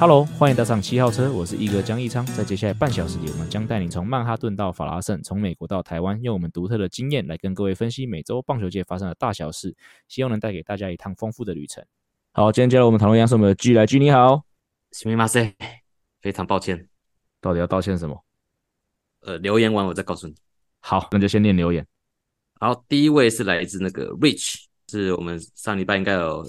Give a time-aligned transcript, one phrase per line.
[0.00, 2.24] Hello，欢迎搭上七号车，我是一哥江一昌。
[2.26, 9.74] 在接下来半小时里，我们将带你从曼哈顿到法拉盛，从美国到台湾，用我们独特的经验来跟各位分析每周棒球界发生的大小事，
[10.08, 11.84] 希望能带给大家一趟丰富的旅程。
[12.32, 14.42] 好，今天接下来我们讨论一样是我们的 G 来 G，你好，
[14.92, 15.54] すみません，
[16.20, 16.88] 非常抱歉，
[17.40, 18.22] 到底要道歉什么？
[19.20, 20.34] 呃，留言完我再告诉你。
[20.80, 21.86] 好，那就先念留言。
[22.60, 26.46] 好，第一位是来自那个 Rich，是我们上礼拜应该有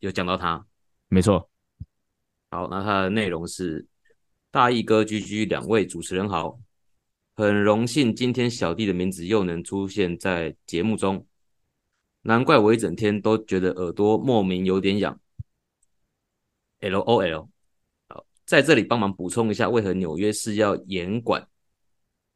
[0.00, 0.66] 有讲到他，
[1.08, 1.48] 没错。
[2.53, 3.83] 好，那它的内容是
[4.51, 6.59] 大义哥、居居两位主持人好，
[7.35, 11.25] 很荣幸今天小弟的名字又能出现在节目中，
[12.21, 15.19] 难怪我一整天都觉得耳朵莫名有点痒。
[16.81, 17.47] LOL，
[18.07, 21.47] 好，在这里帮忙补充一下，为何纽约市要严管，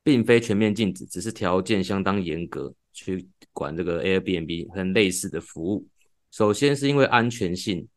[0.01, 5.85] 并非全面禁止，只是条件相当严格去管这个 Airbnb 和类似的服务。
[6.31, 7.87] 首先是因为安全性。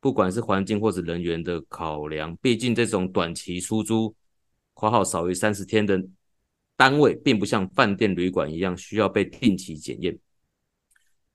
[0.00, 4.14] 不管是环境或者人员的考量，毕竟这种短期出租
[4.72, 6.02] （括号少于三十天）的
[6.74, 10.18] 单位，并不像饭店旅馆一样需要被定期检验，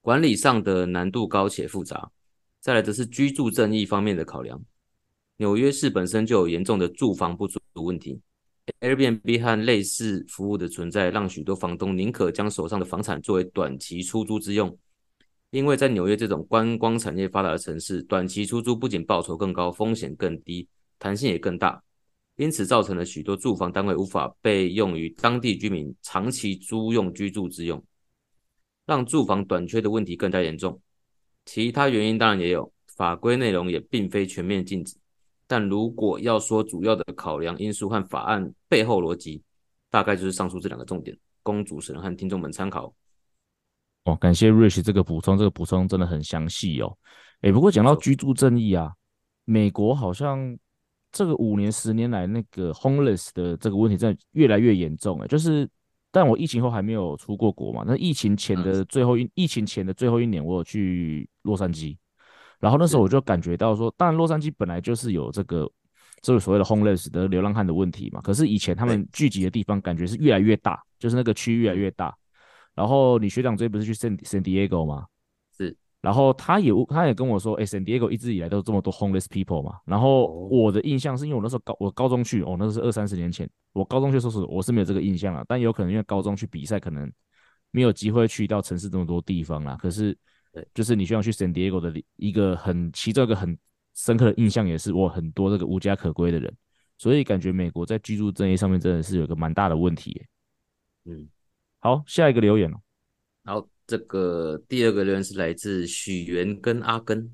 [0.01, 2.11] 管理上的难度高且复杂。
[2.59, 4.59] 再来则是居住正义方面的考量，
[5.37, 8.19] 纽约市本身就有严重的住房不足的问题
[8.79, 14.75] ，Airbnb 和类似服务的存在，让许多房东宁可将手上的房产作为短期出租之用。
[15.55, 20.67] 因为在纽约这种观光产业发达的城市，短期出租不仅报酬更高，风险更低，
[20.99, 21.81] 弹性也更大，
[22.35, 27.81] 因此造成了许多住房单位无法被用于当地居民长期租用居住之用，
[28.85, 30.77] 让住房短缺的问题更加严重。
[31.45, 34.97] 其他原因当然也有，法规内容也并非全面禁止，
[35.47, 39.41] 但如果要说主要的考量因素和法案背后逻辑，
[39.89, 42.93] 大概就是上述这两个重点，供主持人和听众们参考。
[44.05, 46.95] 哦，感谢 Rich 这个补充，这个补充真的很详细哦。
[47.41, 48.91] 诶，不过讲到居住正义啊，
[49.45, 50.55] 美国好像
[51.11, 55.67] 这个五年、十年来那个 homeless 的这个问题真的越来越严重诶，就是，
[56.11, 57.83] 但我疫情后还没有出过国嘛。
[57.85, 61.97] 那疫情前的最后一，疫情前的最后一年，我有去洛杉矶，
[62.59, 65.67] 然后那时候我就感觉到说，当然洛杉矶本来就是有这个
[66.21, 68.21] 这个所谓的 homeless 的流浪汉的问题嘛。
[68.21, 72.15] 可是以前他们聚集的地方感觉是越来越大，就是那个区域越来越大。
[72.75, 75.07] 然后你学长最近不是去 san diego 吗？
[75.57, 79.79] 是，然后他也他也跟我说，哎，San Diego 一直以来都这么多 homeless people 嘛。
[79.85, 85.43] 然后我的印象是因为我那时候高我高中去，哦，那是二三十年前，我高中去说是我是没有这个印象啊。
[85.47, 87.11] 但有可能因为高中去比赛，可能
[87.71, 89.75] 没有机会去到城市这么多地方啦。
[89.77, 90.15] 可是，
[90.73, 93.57] 就是你学长去 San Diego 的一个很其中一个很
[93.95, 96.53] 深刻的印象，也是我很多这个无家可归的人。
[96.97, 100.27] 所以感觉美国在居住正义上面真的是有一个蛮大的问题耶。
[101.05, 101.29] 嗯。
[101.85, 102.77] 好，下一个留言哦。
[103.43, 107.31] 好，这个第二个留言是来自许源跟阿根。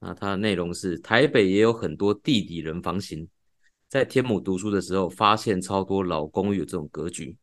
[0.00, 3.28] 那它的内容是：台北也有很多地底人房型，
[3.88, 7.38] 在天母读书的时候，发现超多老公寓有这种格局。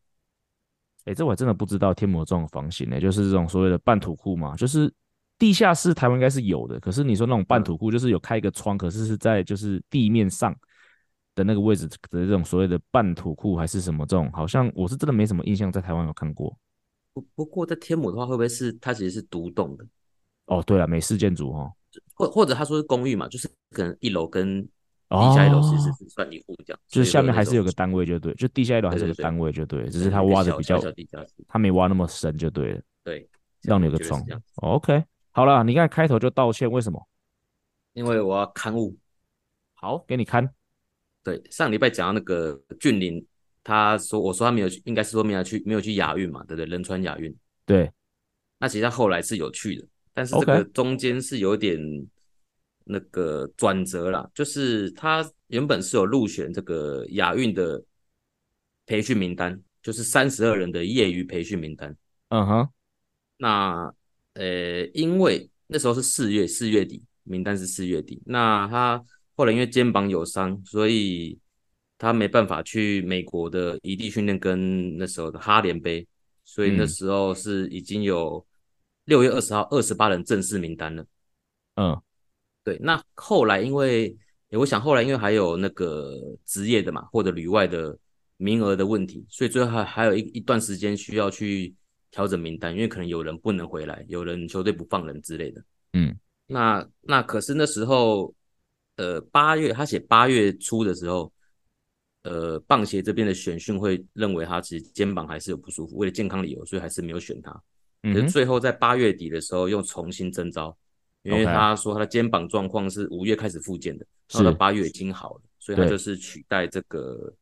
[1.06, 4.92] 哎，这我还真的不知道天母这种房型呢，就是这种所谓的半土库嘛，就是
[5.38, 6.78] 地下室，台湾应该是有的。
[6.80, 10.54] 可是你说那种半土库，就是有开一个窗，可是是在就是地面上。
[11.34, 16.56] 的那个位置的这种所谓的半土库还是什么这种，好像我是真的没什么印象，在台湾有看过。
[17.12, 19.86] 不不过在天母的话，会不会是它其实是独栋的？
[20.46, 21.72] 哦，对了，美式建筑哦，
[22.14, 24.62] 或或者他说是公寓嘛，就是可能一楼跟
[25.08, 30.78] 地下一楼其实是算一户这样，哦，就是下面还是有个单位就对，就地下一楼还是有个单位就对，只是他挖的比较，
[31.46, 32.82] 他没挖那么深就对了。
[33.04, 33.28] 对，
[33.62, 34.20] 让你有个床。
[34.56, 37.06] 哦，OK，好了，你看开头就道歉，为什么？
[37.92, 38.96] 因为我要勘误。
[39.74, 40.52] 好，给你看。
[41.24, 43.26] 对，上礼拜讲到那个俊林，
[43.64, 46.66] 他说我说他没有去，应该是说没有去，没有去亚运嘛，对不对？
[46.66, 47.34] 仁川亚运。
[47.64, 47.90] 对，
[48.58, 51.80] 那其实他后来是有去的，但是这个中间是有点
[52.84, 57.82] 那个转折啦.就是他原本是有入选这个亚运的
[58.84, 61.96] 培训名单，就是三十二人的业余培训名单。
[62.28, 62.68] 嗯哼，
[63.38, 63.94] 那
[64.34, 69.02] 呃，因为那时候是四月，四月底，名单是四月底，那他。
[69.36, 71.38] 后来因为肩膀有伤，所以
[71.98, 76.06] 他没办法去美国的异地训练跟那时候的哈联杯，
[76.44, 78.44] 所以那时候是已经有
[79.06, 81.04] 六月二十号二十八人正式名单了。
[81.76, 82.00] 嗯，
[82.62, 82.78] 对。
[82.80, 84.16] 那后来因为，
[84.50, 87.98] 我想后来因为还有那个职业的嘛，或者旅外的
[88.36, 91.74] 名额的问题，所以最后还还有一一段时间需要去
[92.10, 95.64] 调整名单，因为可能有人不能回来，有人球队不放人之类的。
[95.94, 96.16] 嗯，
[96.46, 98.32] 那那可是那时候，
[98.96, 101.32] 呃，八月他写八月初的时候，
[102.22, 107.52] 呃，棒协这边的选训会认为他其实肩膀还是有不舒服，为了健康理由，所以还是没有选他。
[108.02, 110.76] 可是最后在八月底的时候又重新征召，
[111.22, 117.32] 因为他说他的肩膀状况是五月开始复健的，到了八月已经好了，所以他就是取代这个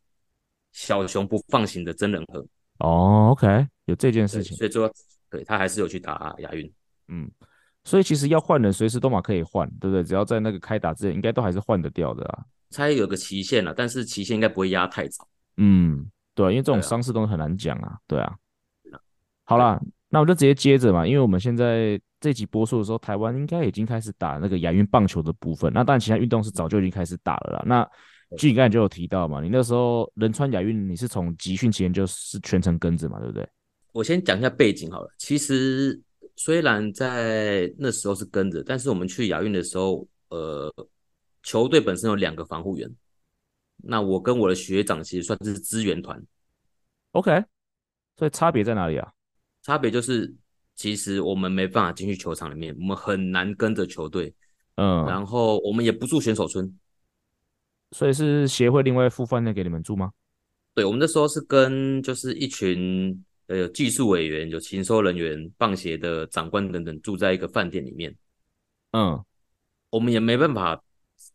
[0.71, 2.47] 小熊不放行的真人和。
[2.79, 4.93] 哦，OK，有这件事情，所以说
[5.29, 6.73] 对他还是有去打亚运。
[7.09, 7.31] 嗯，
[7.85, 10.05] 所以其实要换人，随时都嘛可以换，对不对？
[10.05, 12.45] 只要在那个开打之前，应该都还是换得掉的啊。
[12.71, 15.27] 猜有个期限了，但是期限应该不会压太早。
[15.57, 17.97] 嗯，对，因为这种伤势都很难讲啊。
[18.07, 18.35] 对啊，
[19.45, 19.81] 好啦。
[20.15, 25.73] 那我就直接接着嘛，因为我们现在这集播出的时候，台湾应该已经开始打那个亚运棒球的部分。
[25.73, 27.63] 那当然，其他运动是早就已经开始打了啦。
[27.65, 27.89] 那
[28.37, 33.49] 据你刚才就有提到嘛，你那时候仁川亚运，你是从集训期间就是全程跟着嘛，对不对？
[33.93, 35.09] 我先讲一下背景好了。
[35.17, 35.99] 其实
[36.37, 40.73] 虽然在那时候是跟着，但是我们去亚运的时候，呃，
[41.43, 42.91] 球队本身有两个防护员。
[43.85, 46.23] 那我跟我的学长其实算是支援团。
[47.13, 47.45] OK，
[48.17, 49.13] 所以差别在哪里啊？
[49.63, 50.35] 差别就是，
[50.75, 54.35] 其实我们没办法进去球场里面，我们很难跟着球队，
[54.77, 56.79] 嗯，然后我们也不住选手村，
[57.91, 60.13] 所以是协会另外付饭店给你们住吗？
[60.75, 68.15] 对，我们那时候是跟就是一群呃有技术委员、有勤收人员、棒协的长官等等住在一个饭店里面，
[68.93, 69.23] 嗯，
[69.91, 70.83] 我们也没办法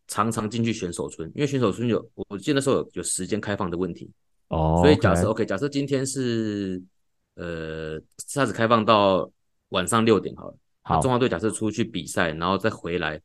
[0.08, 4.10] 常常进去选手村，因为选手村有我记得那时候有有时间开放的问题，
[4.48, 6.82] 哦，所以假设 OK，假设今天是。
[7.40, 8.02] 呃，
[8.34, 9.30] 它只开放到
[9.70, 10.58] 晚上六点好了。
[10.82, 13.22] 好，中华队假设出去比赛，然后再回来，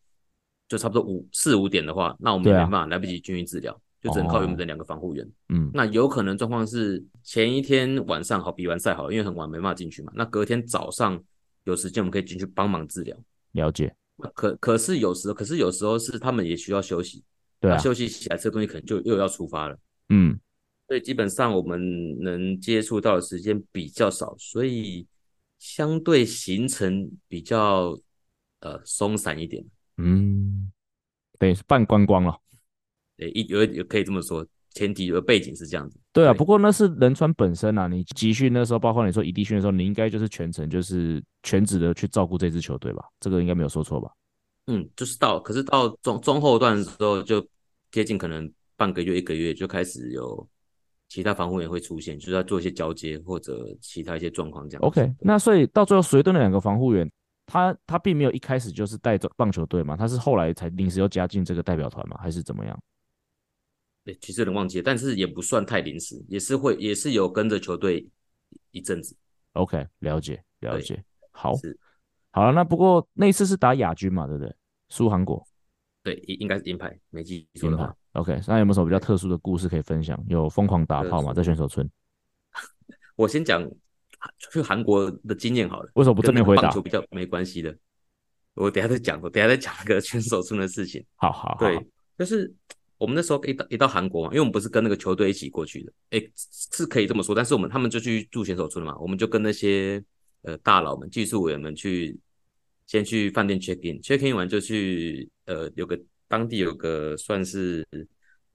[0.68, 5.26] 就差不多五四五点的话，那我们也没办法来不及均匀治疗，就只能靠我们的两个防护员。
[5.50, 10.12] 嗯，那有可能状况是前一天晚上好比完赛好，因为很晚没办法进去嘛。
[10.14, 11.22] 那隔天早上
[11.64, 13.16] 有时间，我们可以进去帮忙治疗。
[13.52, 13.94] 了解。
[14.34, 17.22] 可可是有时候，可是有时候是他们也需要休息。
[17.60, 17.78] 对啊。
[17.78, 19.78] 休息起来，这个东西可能就又要出发了。
[20.08, 20.38] 嗯。
[20.88, 25.06] 所以基本上我们能接触到的时间比较少，所以
[25.58, 27.98] 相对行程比较
[28.60, 29.64] 呃松散一点。
[29.96, 30.70] 嗯，
[31.38, 32.38] 等于，是半观光了。
[33.16, 35.98] 对，一有有可以这么说，前提有背景是这样子。
[36.12, 43.04] 对啊，不过那是仁川本身啊，你集训那时候，包括你说异地训的时候，你应该就是全程就是全职的去照顾这支球队吧？
[43.20, 44.10] 这个应该没有说错吧？
[44.66, 47.46] 嗯，就是到，可是到中中后段的时候，就
[47.90, 50.48] 接近可能半个月一个月就开始有。
[51.08, 54.82] 其他防护员会出现，就是要做一些交接或者其他一些状况这样。
[54.82, 57.06] OK，那所以到最后随队的两个防护员，
[57.44, 62.82] 他他并没有一开始就是带着棒球队嘛，他是后来才临时又加进这个代表团嘛，还是怎么样？
[64.04, 68.06] 对，其实有点忘记了，但是也不算太临时，也是会也是有跟着球队
[68.70, 69.16] 一阵子。
[69.52, 71.52] OK，了解了解，好，
[72.30, 74.54] 好了，那不过那次是打亚军嘛，对不对？
[74.88, 75.46] 输韩国。
[76.02, 77.94] 对，应应该是银牌，没记错的话。
[78.14, 80.20] OK，那有没有什么比较特殊的故事可以分享？
[80.28, 81.32] 有疯狂打炮吗？
[81.32, 81.88] 在选手村？
[83.14, 83.64] 我先讲
[84.50, 85.90] 去韩国的经验好了。
[85.94, 86.62] 为什么不正面回答？
[86.62, 87.76] 棒球比较没关系的，
[88.54, 89.20] 我等下再讲。
[89.22, 91.04] 我等下再讲那个 选手村的事情。
[91.14, 91.86] 好好，好，对，
[92.18, 92.52] 就是
[93.02, 97.34] 我们那时候一到一到韩国嘛，因为我们不是跟那个球队一起过去的，哎，是可以这么说。
[97.34, 100.02] 但是我们他们就去住选手村了嘛，我们就跟那些
[100.42, 102.18] 呃大佬们、技术委员们去。
[102.84, 105.98] 先去饭店 check in，check in 完就去呃，有个
[106.28, 107.86] 当地有个算是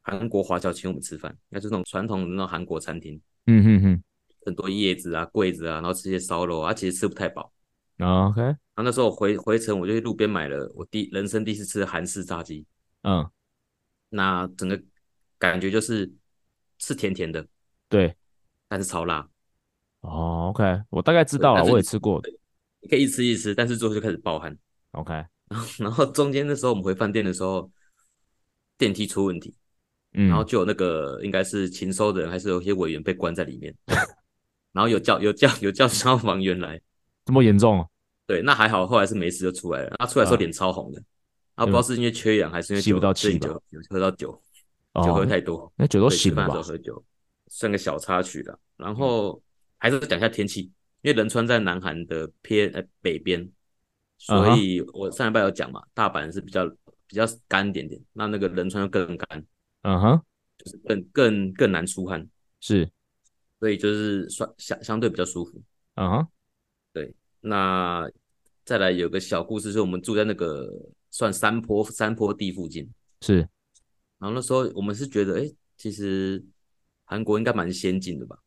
[0.02, 3.20] 韩国华侨请我们吃饭，那就是那种传统的那种韩国餐厅。
[3.48, 4.04] 嗯哼哼，
[4.46, 7.52] 很多叶子啊、柜子啊，然后吃些烧肉啊，其实吃不太饱。
[8.00, 12.64] OK，然后那时候回回程，我就去路边买了我第人生第一次吃的韩式炸鸡。
[13.04, 13.28] 嗯，
[14.10, 14.82] 那整个
[15.38, 16.12] 感觉就是
[16.78, 17.46] 是甜甜的，
[17.90, 18.16] 对，
[18.68, 19.28] 但是超辣。
[20.02, 22.22] 哦，OK，我大概知道了，我也吃过。
[22.80, 24.58] 你可以一吃一吃，但是最后就开始爆汗。
[24.92, 25.14] OK，
[25.50, 27.70] 然后 然后中间的时候我们回饭店的时候，
[28.78, 29.54] 电梯出问题，
[30.14, 33.76] 嗯，然后就有那个应该是勤收的人，还是有些委员被关在里面，
[34.72, 36.80] 然后有叫有叫有叫消防员来，
[37.26, 37.80] 这么严重？
[37.82, 37.88] 啊
[38.28, 39.96] 对，那还好，后来是没事就出来了。
[39.98, 41.02] 他出来的时候脸超红的，
[41.58, 44.42] 然后不知道是因为缺氧还是因为吸不到气酒，喝到酒，
[45.04, 46.62] 酒喝太多，那酒都醒了吧？
[46.62, 47.04] 喝酒
[47.48, 48.58] 算个小插曲了。
[48.78, 49.42] 然后
[49.78, 50.72] 还是讲一下天气。
[51.04, 53.48] 因为仁川在南韩的偏呃北边，
[54.18, 56.68] 所以我上礼拜有讲嘛，大阪是比较
[57.06, 59.46] 比较干一点点，那那个仁川就更干，
[59.84, 60.22] 嗯哼，
[60.58, 62.28] 就是更更更难出汗，
[62.60, 62.90] 是，
[63.60, 65.62] 所以就是算相相对比较舒服，
[65.94, 66.28] 嗯哼，
[66.92, 68.10] 对，那
[68.66, 70.68] 再来有个小故事，是我们住在那个
[71.10, 72.90] 算山坡山坡地附近，
[73.22, 73.38] 是，
[74.18, 76.44] 然后那时候我们是觉得，哎，其实
[77.06, 78.38] 韩国应该蛮先进的吧。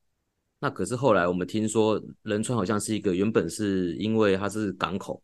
[0.58, 5.22] 那可是后来我们听说仁川好像是一个原本是因为它是港口，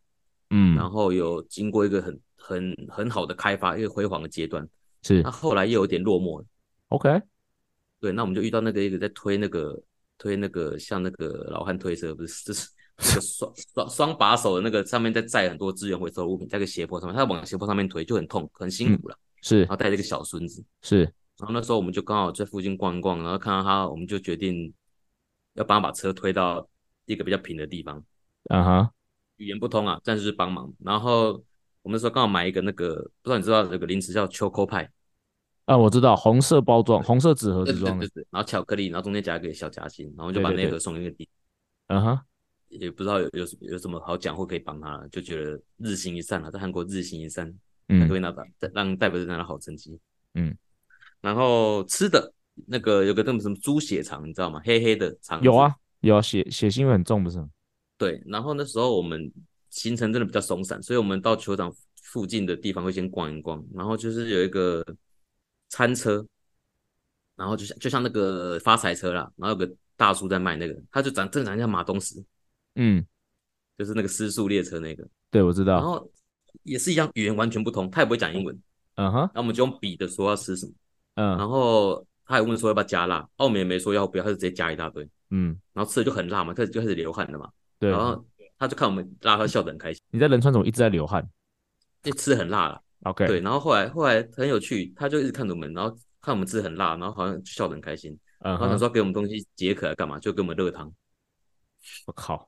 [0.49, 4.67] 嗯，然后有经过一个很很很好的开发，一个辉煌的阶段，
[5.03, 5.21] 是。
[5.21, 6.45] 那后来又有点落寞了。
[6.87, 7.21] OK，
[7.99, 9.79] 对，那我们就遇到那个一直在推那个
[10.17, 19.15] 推那个像那个老汉推车，不是，就是那个双双双把手的那个上面在载很多资源回收物品，在个斜坡上面，他往斜坡上面推就很痛，很辛苦了。
[19.15, 21.01] 嗯、是，然后带着一个小孙子，是。
[21.37, 24.73] 然后那时候我们就刚好在附近逛一逛，然后看到他，我们就决定
[25.53, 26.67] 要帮他把车推到
[27.05, 28.03] 一个比较平的地方。
[28.49, 28.91] 啊哈，
[29.35, 30.73] 语言不通啊，但是就是帮忙。
[30.79, 31.33] 然后
[31.83, 34.89] 我们那时候刚好买一个那个，不知道你知道这个零食叫 Choco 派
[35.65, 35.77] 啊？
[35.77, 41.29] 我知道，红色包装，红色纸盒子装的，然后巧克力，然后中间夹一个小夹心，然后就把那盒送一个弟。
[41.87, 42.19] 嗯哼，
[42.69, 47.53] 也不知道有有有什么好讲或可以帮他，就觉得日行一善啊，在韩国日行一善，
[47.87, 48.43] 嗯，可以拿到
[48.73, 49.99] 让代表队拿到好成绩，
[50.33, 50.55] 嗯。
[51.19, 52.31] 然后吃的
[52.67, 54.61] 那个有个那么什么猪血肠，你知道吗？
[54.63, 55.41] 黑黑的肠。
[55.41, 57.43] 有啊，有啊，血血腥味很重，不是？
[57.97, 58.21] 对。
[58.27, 59.31] 然后那时候我们
[59.69, 63.65] 行程真的比较松散，所以我们到球场附近的地方会先逛一逛。
[63.73, 64.85] 然后就是有一个
[65.69, 66.25] 餐车，
[67.35, 72.23] 然后就像就像那个发财车啦，然后有个大叔在卖那个，他就长正常像马东石，
[72.77, 73.05] 嗯，
[73.77, 75.07] 就是那个失速列车那个。
[75.29, 75.73] 对，我知道。
[75.73, 76.09] 然后
[76.63, 78.57] 也是一样，语言完全不通，他也不会讲英文。
[78.95, 79.19] 嗯哼。
[79.19, 80.71] 然后我们就用笔的说要吃什么。
[81.15, 85.07] 嗯，然后他还问说要不要加辣，澳门也没说要不要，他就直接加一大堆。
[85.31, 87.49] 嗯，然后吃的就很辣嘛，开始就开始流汗了嘛。
[87.79, 88.25] 对，然后
[88.57, 90.01] 他就看我们辣，他笑得很开心。
[90.11, 91.27] 你在仁川怎么一直在流汗？
[92.03, 92.81] 就吃的很辣了。
[93.03, 98.11] OK，对，然后后来后来很有趣，他就一直看着我们，然后看我们吃的很辣，然后好像就笑得很开心。
[98.39, 100.17] 嗯，然后想说给我们东西解渴来干嘛？
[100.19, 100.91] 就给我们热汤。
[102.05, 102.47] 我靠！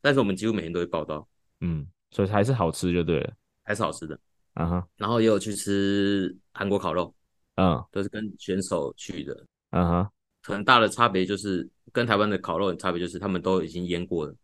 [0.00, 1.28] 但是我们几乎每天都会报道。
[1.60, 4.18] 嗯，所以还是好吃就对了，还是好吃的。
[4.54, 7.14] 嗯哼，然后也有去吃韩国烤肉。
[7.56, 9.46] 嗯，都是跟选手去的。
[9.70, 10.10] 嗯哼，
[10.42, 14.34] 很大的差别就是跟台湾的烤肉的差别就是他们都已经腌过了。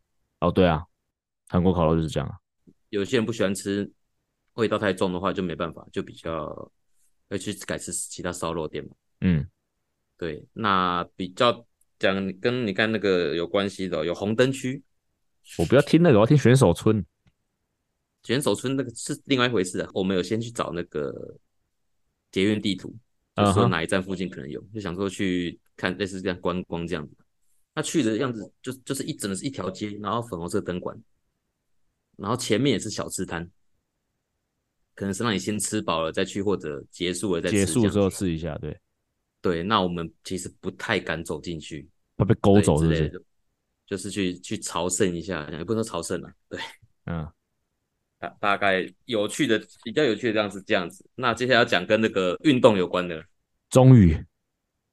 [0.41, 0.85] 哦，对啊，
[1.49, 2.39] 韩国烤肉就是这样啊。
[2.89, 3.91] 有些人不喜欢吃
[4.55, 6.73] 味道太重的话，就没办法，就比较
[7.29, 8.91] 要去改吃其他烧肉店嘛。
[9.21, 9.49] 嗯，
[10.17, 11.67] 对，那比较
[12.01, 14.83] 讲跟你看那个有关系的，有红灯区。
[15.59, 17.07] 我不要听那个，我要听选手村。
[18.25, 19.89] 选手村那个是另外一回事啊。
[19.95, 21.39] 我们有先去找那个。
[22.33, 22.95] 捷运地图，
[23.35, 24.75] 就说哪一站附近可能有，uh huh.
[24.75, 27.13] 就想说去看类似这样观光这样子。
[27.75, 30.97] 他去的样子就就是一整的是一条街，然后粉红色灯管，
[32.17, 33.51] 然后前面也是小吃摊，
[34.95, 37.57] 可能是让你先吃饱了再去，或者结束了再吃。
[37.57, 38.79] 结束之后吃一下，对
[39.41, 39.63] 对。
[39.63, 42.99] 那我们其实不太敢走进去，怕被勾走是不是？
[42.99, 43.23] 之类的，
[43.87, 46.61] 就是去去朝圣一下，也不能说朝圣了，对，
[47.07, 47.27] 嗯。
[48.19, 53.25] 大大概有趣的比较有趣的样子这样子，那接下来要讲跟那个运动有关的，
[53.71, 54.15] 终于，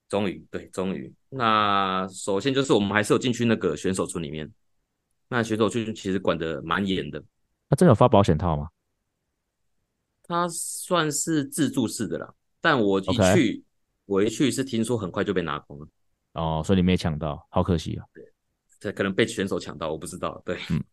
[0.08, 1.14] 终于对，终于。
[1.28, 4.50] 那首先就是我们还是有进去那个选手村里面，
[5.28, 7.22] 那选手村其实管的蛮严的。
[7.70, 8.70] 他真的有发保险套吗？
[10.24, 13.64] 他算是自助式的啦，但我一去，Okay.
[14.08, 15.88] 我一去是听说很快就被拿空了。
[16.34, 18.04] 哦，所以你没抢到，好可惜啊。
[18.80, 20.42] 对，可能被选手抢到，我不知道。
[20.44, 20.84] 对，嗯，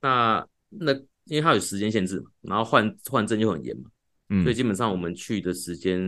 [0.00, 0.92] 那那。
[1.28, 3.90] 因为它有时间限制嘛，然后换换证又很严嘛，
[4.28, 6.00] 嗯，所以基本上我们去的时间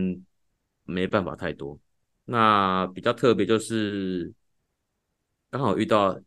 [0.85, 1.77] 没办法太多。
[2.23, 4.33] 那比较特别就是
[5.49, 6.17] 刚好遇到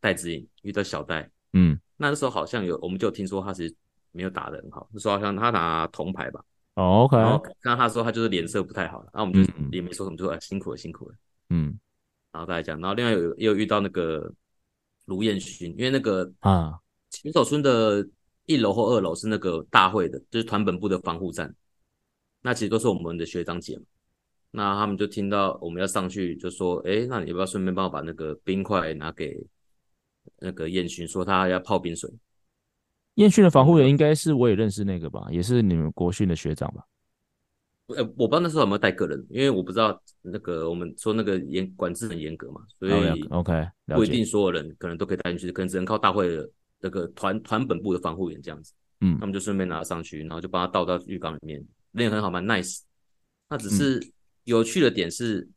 [0.00, 3.74] 戴子颖，遇到小戴，嗯，那那时候好像有，我们就听说他是
[4.10, 11.14] 没有打的很好，那时候好像他拿铜牌吧，哦，OK，然后看到他说他就是脸色不太好，然后我们就也没说什么，就说、嗯、辛苦了辛苦了，
[11.50, 11.78] 嗯，
[12.32, 14.32] 然后大家讲，然后另外有也有遇到那个
[15.04, 16.78] 卢彦勋，因为那个啊
[17.10, 18.06] 选手村的。
[18.46, 21.54] 一楼或二楼是那个大会的，就是团本部的防护站。
[22.40, 23.84] 那其实都是我们的学长姐嘛。
[24.50, 29.40] 那他们就听到我们要上去，就说：“哎，那你要不要顺便帮我把那个冰块拿给
[30.40, 32.12] 那个彦勋，说他要泡冰水。”
[33.14, 36.84] 彦勋的防护员应该是我也认识那个吧，也是你们国训的学长吧？
[37.88, 46.48] 呃，我不知道那时候有没有带个人，因为我不知道那个我们说那个严管制很严格嘛，所以 OK 不一定所有人可能都可以带进去，可能只能靠大会的。
[46.84, 52.80] 那个团团本部的防护员这样子，嗯，他们就顺便拿上去，然后就把它倒到浴缸里面，练很好，蛮 nice。
[53.48, 54.04] 那只是
[54.42, 55.48] 有趣的点是，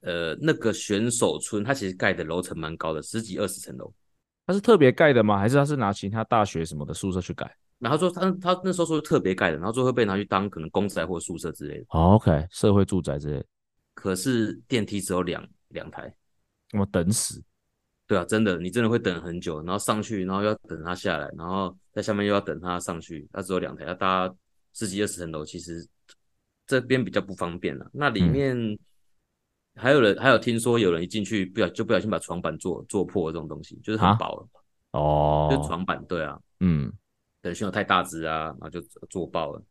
[0.00, 3.92] 嗯、呃，那个选手村它其实盖的楼层蛮高的，十几二十层楼。
[4.46, 5.38] 他是特别盖的吗？
[5.38, 7.50] 还是他是拿其他大学什么的宿舍去盖？
[7.78, 11.84] 然后说他他那时候说是特别盖的，然后最后会被拿去当可能公宅或宿舍之类的。
[11.90, 13.44] 哦、OK，社会住宅之类的。
[13.94, 16.14] 可是电梯只有两两台，
[16.72, 17.42] 我等死。
[18.06, 24.28] 对啊，真的，你真的会等很久，然后上去，然后又要等他下来，然后在下面又要等他上去，他只有两台，要搭
[24.72, 25.86] 十几二十层楼，其实
[26.66, 27.88] 这边比较不方便了。
[27.92, 28.56] 那里面
[29.80, 34.48] 还有人还有听说有人一进去不小就不小心把床板坐坐破这种东西，就是很薄了
[34.92, 36.92] 哦，就床板对啊，嗯，
[37.40, 39.62] 等选手太大只啊，然后就坐爆了，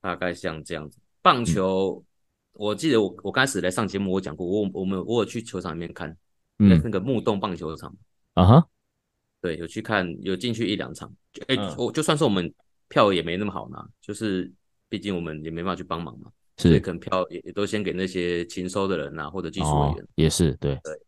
[0.00, 0.98] 大概像这样子。
[1.22, 2.04] 棒球，嗯、
[2.54, 6.10] 我记得我我刚开始来上节目我讲过，我我们我有去球场里面看，
[6.58, 7.94] 嗯，那个木洞棒球场，
[8.34, 8.68] 啊哈，
[9.40, 11.12] 对，有去看，有进去一两场，
[11.48, 12.52] 哎、欸，我、嗯、就算是我们
[12.88, 14.50] 票也没那么好拿，就是
[14.88, 16.30] 毕竟我们也没办法去帮忙嘛。
[16.68, 20.08] 所以可能票也也都先给那些勤收的人啊，或者技术人员、哦。
[20.14, 21.00] 也是，对对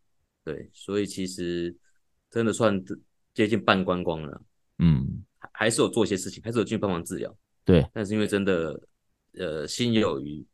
[0.43, 1.75] 对，所以其实
[2.29, 2.81] 真的算
[3.33, 4.41] 接近半观光了。
[4.79, 7.35] 嗯，还是有做一些事情，还是有进去帮忙治疗。
[7.63, 8.79] 对，但是因为真的，
[9.37, 10.45] 呃，心有余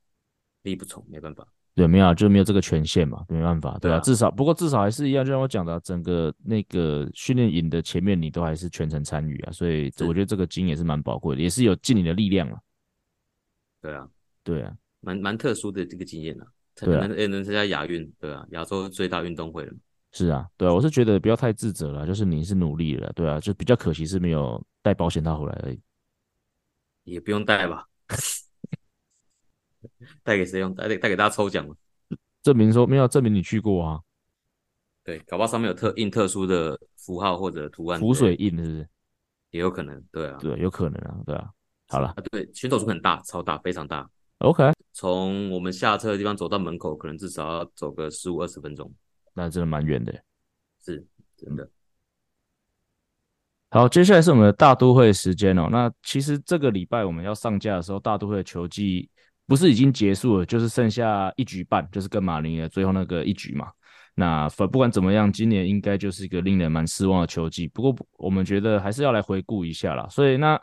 [0.63, 1.47] 力不从，没办法。
[1.75, 3.99] 对，没有，啊就没有这个权限嘛，没办法，对啊。
[3.99, 12.59] 至少，不过至少还是一样，就像我讲的，整个那个训练营的前面，你都还是全程参与啊，所以我觉得这个经验也是蛮宝贵的，也是有尽你的力量了。
[13.81, 14.09] 对啊，
[14.43, 14.75] 对啊。
[15.01, 19.73] 蛮蛮特殊的这个经验啊，才能能能参加亚运，对啊，亚洲最大运动会了。
[20.11, 25.79] 是啊，对啊，我是觉得不要太自责了，就是你是努力了，对啊，就比较可惜是没有带保险套回来而已。
[27.03, 27.85] 也不用带吧？
[30.23, 30.73] 带给谁用？
[30.75, 31.75] 带带给大家抽奖吗？
[32.43, 33.99] 证明说没有证明你去过啊？
[35.03, 38.87] 对，搞不好上面有特印特殊的符号或者图案，浮水印是不是？
[39.51, 41.49] 也有可能，对啊，对，有可能啊，对啊。
[41.87, 44.07] 好了，啊，对，选手数很大，超大，非常大。
[44.39, 48.89] OK，从我们下车的地方走到门口，可能至少要走个十五二十分钟，
[49.33, 50.13] 那真的蛮远的，
[50.81, 51.05] 是
[51.35, 51.69] 真的。
[53.69, 55.67] 好，接下来是我们的大都会时间哦。
[55.69, 59.09] 那其实这个礼拜我们要上架的时候，大都会的球季
[59.45, 63.69] 不是已经结束了，就是剩下一局半，就是跟马林的最后那个一局嘛。
[64.15, 67.67] 那不管怎么样，今年应该就是一个令人蛮失望的球季。
[67.67, 70.07] 不过我们觉得还是要来回顾一下啦。
[70.07, 70.57] 所以那。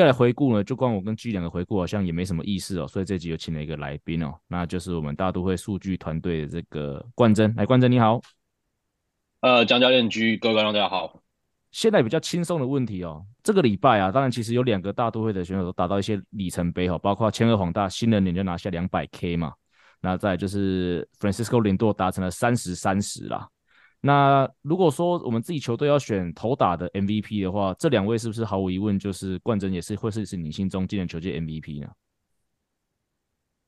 [0.00, 8.20] 要来回顾呢，就光我跟 G 两个回顾好像也没什么意思哦，所以这集又请了一个来宾哦，那就是我们大都会数据团队的这个冠真，来冠真你好，
[9.40, 11.20] 呃，江教练 G，各位观众大家好。
[11.70, 19.52] 现在比较轻松的问题哦，这个礼拜啊，当然其实有两个大都会的选手都达到一些里程碑哈，包括千鹤黄大新人年就拿下两百 K 嘛，
[20.00, 23.48] 那再就是 Francisco Lindor 达成了三十三十啦。
[24.06, 31.88] 那如果说我们自己球队要选投打的 MVP 的话，这两位是不是毫无疑问就是冠真也是会是是你心中今年球界 MVP 呢？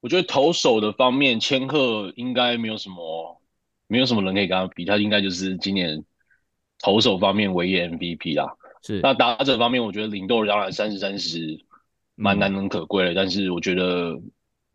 [0.02, 3.40] 我觉得投手的方面，千鹤应该没有什么，
[3.86, 6.04] 没有什么人可以跟他比，他应该就是今年
[6.80, 8.54] 投手方面唯一 MVP 啦。
[8.82, 9.00] 是。
[9.00, 11.64] 那打者方面，我觉得林豆当然三十三十
[12.14, 14.20] 蛮难能可贵的，嗯，但是我觉得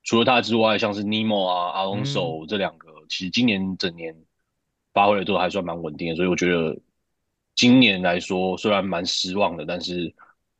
[0.02, 4.15] 除了他之外，像是尼莫啊、阿隆手这两个，嗯，其实今年整年。
[4.93, 6.77] 发挥的都还算蛮稳定的，所以我觉得
[7.56, 10.13] 今年来说虽然蛮失望的，但是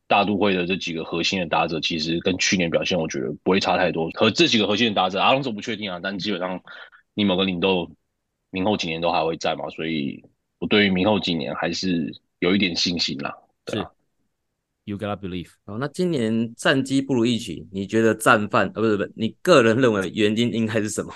[0.08, 4.10] 大都会的这几个核心的打者其实跟去年表现我觉得不会差太多。
[4.12, 6.62] 和这几个核心的打者，阿隆索不确定啊，但基本上
[7.14, 7.90] 尼某跟林豆
[8.50, 10.24] 明后几年都还会在嘛，所以
[10.60, 13.34] 我对于明后几年还是有一点信心啦。
[13.66, 13.84] 对。
[14.84, 15.52] You gotta believe。
[15.64, 21.14] 好，那今年战绩不如预期，你觉得战犯呃不是不是，你个人认为原因应该是什么？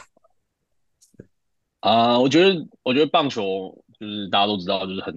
[1.79, 5.13] 啊、我觉得，我觉得棒球就是大家都知道，就是很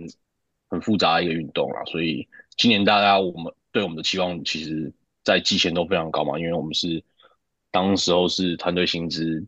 [0.68, 1.82] 很复杂的一个运动啦。
[1.86, 4.92] 所以今年大家我们对我们的期望，其实
[5.24, 7.02] 在季前都非常高嘛，因为我们是
[7.70, 9.46] 当时候是团队薪资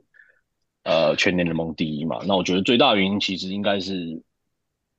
[0.84, 2.20] 呃全年联盟第一嘛。
[2.26, 4.22] 那我觉得最大的原因其实应该是，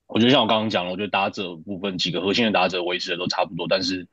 [0.06, 4.08] 我觉得像我刚刚讲了，我觉得打者部分几个核心的打者维持的都差不多，但是。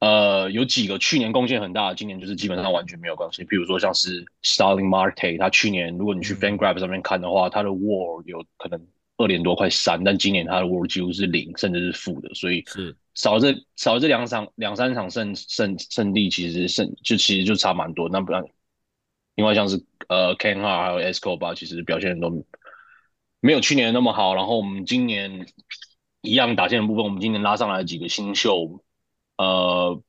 [0.00, 3.44] 呃，有几个去年贡献很大的，今年就是基本上完全没有关系。
[3.44, 8.80] 比如说像是 Starling Marte，他去年如果你去 FanGraph 上面看的话，他的 WAR 有可能
[9.18, 12.32] 二点多快三，但今年他的 WAR 几乎是零，甚至是负的。
[12.34, 18.08] 所以是少了这少了这两场两三场胜胜胜利，其实胜就其实就差蛮多。
[18.08, 18.42] 那不然，
[19.34, 22.46] 另外像是呃 Ken 哈还有 Escobar，其实表现都
[23.40, 24.34] 没有去年那么好。
[24.34, 25.46] 然后我们今年
[26.22, 28.82] 一样打线的部分，我们今年拉上来几个新秀。
[29.40, 30.02] 呃，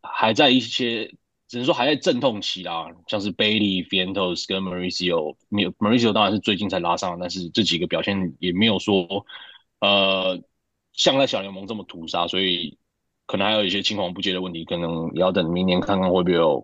[0.00, 1.08] 还在一些，
[1.46, 9.26] 只能说还在阵痛期啦，像是 Bailey、Vientos 跟 Mauricio，Mauricio 当然是最近才拉上，但是这几个表现也没有说，
[9.80, 10.42] 呃，
[10.94, 12.78] 像在小联盟这么屠杀，所以
[13.26, 16.60] 可能还有一些青黄不接的问题，可能也要等明年看看会不会有，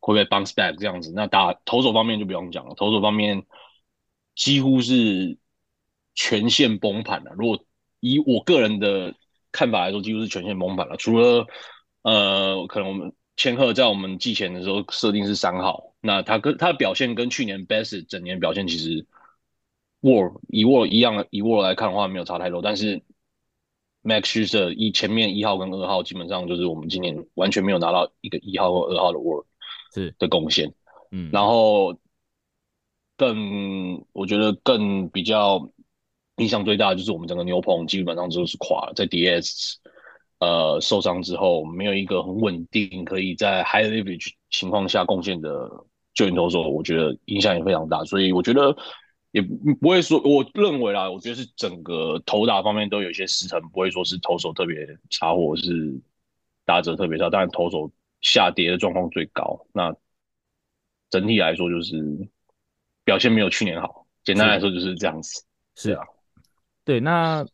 [0.00, 1.12] 会不会 bounce back 这样子。
[1.14, 3.46] 那打投手方面就不用讲了，投手方面
[4.34, 5.38] 几乎是
[6.16, 7.30] 全线崩盘了。
[7.38, 7.64] 如果
[8.00, 9.14] 以我个人的
[9.52, 10.96] 看法来说，几乎是全线崩盘了。
[10.96, 11.46] 除了
[12.02, 19.06] 呃，可能我们千鹤在我们季前的时候设定是三号，那他跟他的表现跟去年 Best 整年表现其实
[20.00, 22.62] WAR 以 WAR 一样，以 WAR 来看的话没有差太多。
[22.62, 23.02] 但是
[24.02, 29.44] Max Scherzer 一前面一号跟二号基本上就是我们今年完全没有拿到一个一号或二号的 WAR
[29.94, 30.72] 是的贡献。
[31.10, 31.98] 嗯，然后
[33.16, 35.70] 更我觉得更比较
[36.40, 39.74] 影响最大的就是我们整个牛棚基本上就是垮了，在 DS
[40.38, 45.70] 呃受伤之后，没有一个很稳定可以在 high leverage 情况下贡献的
[46.14, 48.04] 救援投手，我觉得影响也非常大。
[48.04, 48.76] 所以我觉得
[49.30, 54.76] 也不会说，我认为啦，我觉得是整个投打方面都有一些失衡，不会说是投手特别
[55.10, 56.00] 差，或者是
[56.64, 59.66] 打者特别差，当然投手下跌的状况最高。
[59.72, 59.94] 那
[61.10, 62.28] 整体来说就是。
[63.02, 65.42] 表现没有去年好，简单来说就是这样子。
[65.74, 66.04] 是啊，
[66.90, 67.46] 对，那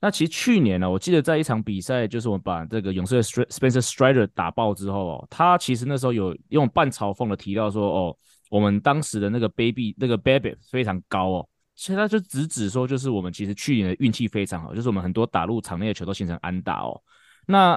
[0.00, 8.16] 那其实去年呢、我记得在一场比赛，就是我们把这个勇士的 Spencer Strider 打爆之后哦，他其实那时候有用半嘲讽的提到说，哦，
[8.48, 17.02] 我们当时的那个 baby 那个 baby 非常高哦，其实他就直指说，就是我们其实去年的运气非常好，就是我们很多打入场内的球都形成安打哦。
[17.44, 17.76] 那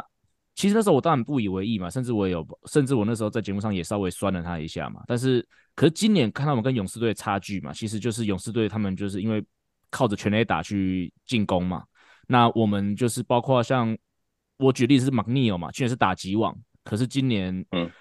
[0.53, 5.43] 其实那时候我当然不以为意嘛，甚至我有，甚至我那时候在节目上也稍微酸了他一下嘛，但是。
[5.75, 9.41] 可是今年看到我们跟勇士队的差距嘛，其实就是勇士队他们就是因为
[9.89, 11.84] 靠着全垒打去进攻嘛。
[12.28, 13.97] 那我们就是包括像
[14.58, 17.91] 我举例是 McNeil 嘛，去年是打击网，可是今年嗯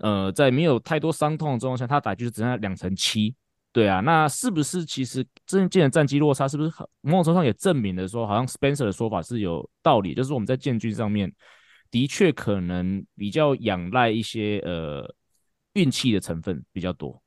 [0.00, 3.34] 呃在没有太多伤痛的状况下，他打就是只剩下两成七。
[3.72, 11.32] 对啊，那是不是其实这今年战绩落差是不是某种程度上也证明了说，好像 Spencer 的说法是有道理，就是我们在建军上面
[11.90, 15.14] 的确可能比较仰赖一些呃。
[15.74, 17.22] 运气的成分比较多，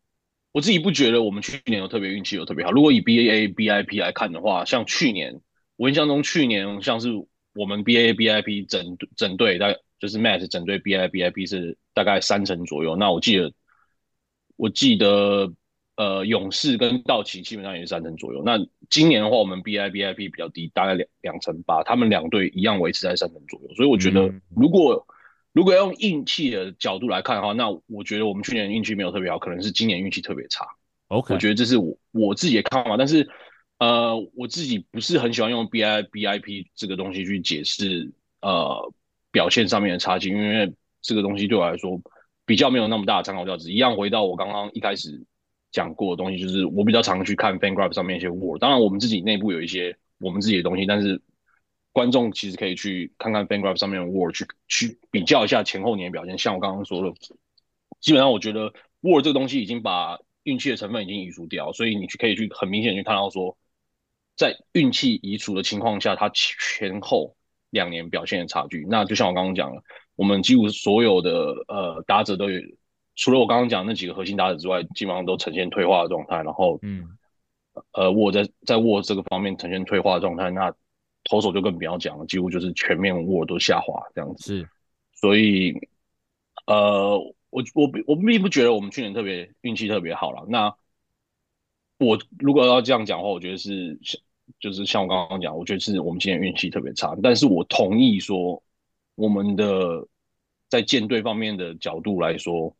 [0.51, 2.71] 我自己不觉得我们去年有特别运气有特别好。
[2.71, 5.39] 如果以 B A B I P 来看的话，像去年，
[5.77, 7.09] 我印象中去年像是
[7.53, 12.97] 我们 B A B I P 整整队大概就是 Matt 整队 B A B I P 是大概三成左右。
[12.97, 13.53] 那我记得，
[14.57, 15.53] 我记得
[15.95, 18.43] 呃勇士跟道奇基本上也是三成左右。
[18.45, 18.59] 那
[18.89, 23.73] 今年的话，我们 B I B I P 比较低，大概两两成八，他们两队一样维持在三成左右。
[23.75, 25.15] 所以我觉得如果、嗯
[25.53, 30.65] 如果要用运气的角度来看的话，那我觉得我们去年运气没有特别好，可能是今年运气特别差。
[31.09, 33.27] OK，我觉得这是我我自己的看法，但是
[33.79, 38.09] 呃，我自己不是很喜欢用 BIP BIP 这个东西去解释
[38.41, 38.93] 呃
[39.29, 42.01] 表现上面的差距，因为这个东西对我来说
[42.45, 43.71] 比较没有那么大的参考价值。
[43.71, 45.21] 一样回到我刚刚一开始
[45.71, 51.21] 讲过的东西，就是我比较常去看 FanGraph 上面一些 Word，当然我们自己内部有一些我们自己的东西，但是。
[51.93, 56.37] 观众其实可以去看看 FanGraph 上面的 WAR，去去比较一下前后年的表现。
[56.37, 57.13] 像我刚刚说的，
[57.99, 63.57] 基本上我觉得 WAR 这个东西已经把运气的成分已经移除掉，所以你去可以去很明显去看到说，
[64.37, 67.35] 在运气移除的情况下，它前后
[67.71, 68.85] 两年表现的差距。
[68.89, 69.83] 那就像我刚刚讲了，
[70.15, 72.61] 我们几乎所有的呃打者都有，
[73.15, 76.37] 除了我刚刚讲那几个核心打者之外，基本上都呈现退化的状态。
[76.37, 77.17] 然后，嗯，
[77.91, 80.73] 呃，WAR 在在 WAR 这个方面呈现退化的状态，那。
[81.23, 84.43] 投手就更不要讲了，几乎就是全面 WAR 都下滑这样子。
[84.43, 84.69] 是，
[85.13, 85.73] 所以，
[86.65, 87.15] 呃，
[87.51, 90.45] 我我我并不觉得我们去年特别运气特别好了。
[90.49, 90.75] 那
[91.99, 94.19] 我如果要这样讲的话，我觉得是像
[94.59, 97.15] 就是像我刚刚讲，我觉得是我们今年运气特别差。
[97.21, 98.61] 但是我同意说，
[99.13, 100.07] 我们的
[100.69, 102.75] 在舰队方面的角度来说，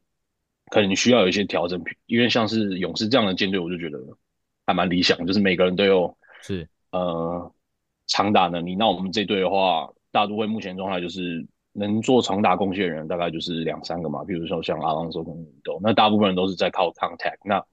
[0.71, 1.80] 可能需要有一些调整。
[2.08, 3.99] 因为像是勇士这样的舰队，我就觉得
[4.65, 7.54] 还蛮理想，就是每个人都有是呃。
[8.07, 17.63] 长打能力，那我们这队的话，大都会目前状态就是能做长打贡献的人大概就是两三个嘛，比如说像阿朗索跟米都，那大部分人都是在靠 contact，那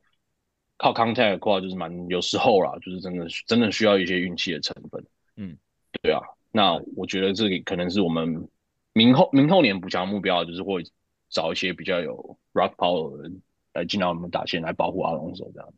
[0.76, 5.04] 靠 contact 的话就是蛮有时候啦，就是真的真的需要一些运气的成分。
[5.36, 5.56] 嗯，
[6.02, 6.20] 对啊，
[6.52, 8.48] 那我觉得这里可能是我们
[8.92, 10.84] 明后明后年补强目标，就是会
[11.28, 13.42] 找一些比较有 rock power 的人
[13.74, 15.68] 来进到我们打线来保护阿隆索这样。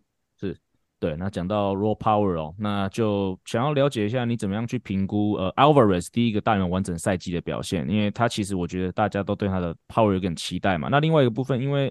[1.00, 10.88] 对，那讲到 raw power 哦，那就想要了解一下你怎么样去评估呃 Alvarez 第一个大联盟完整赛季的表现，因为他其实我觉得大家都对他的 power 有点期待嘛。
[10.90, 11.90] 那另外一个部分，因为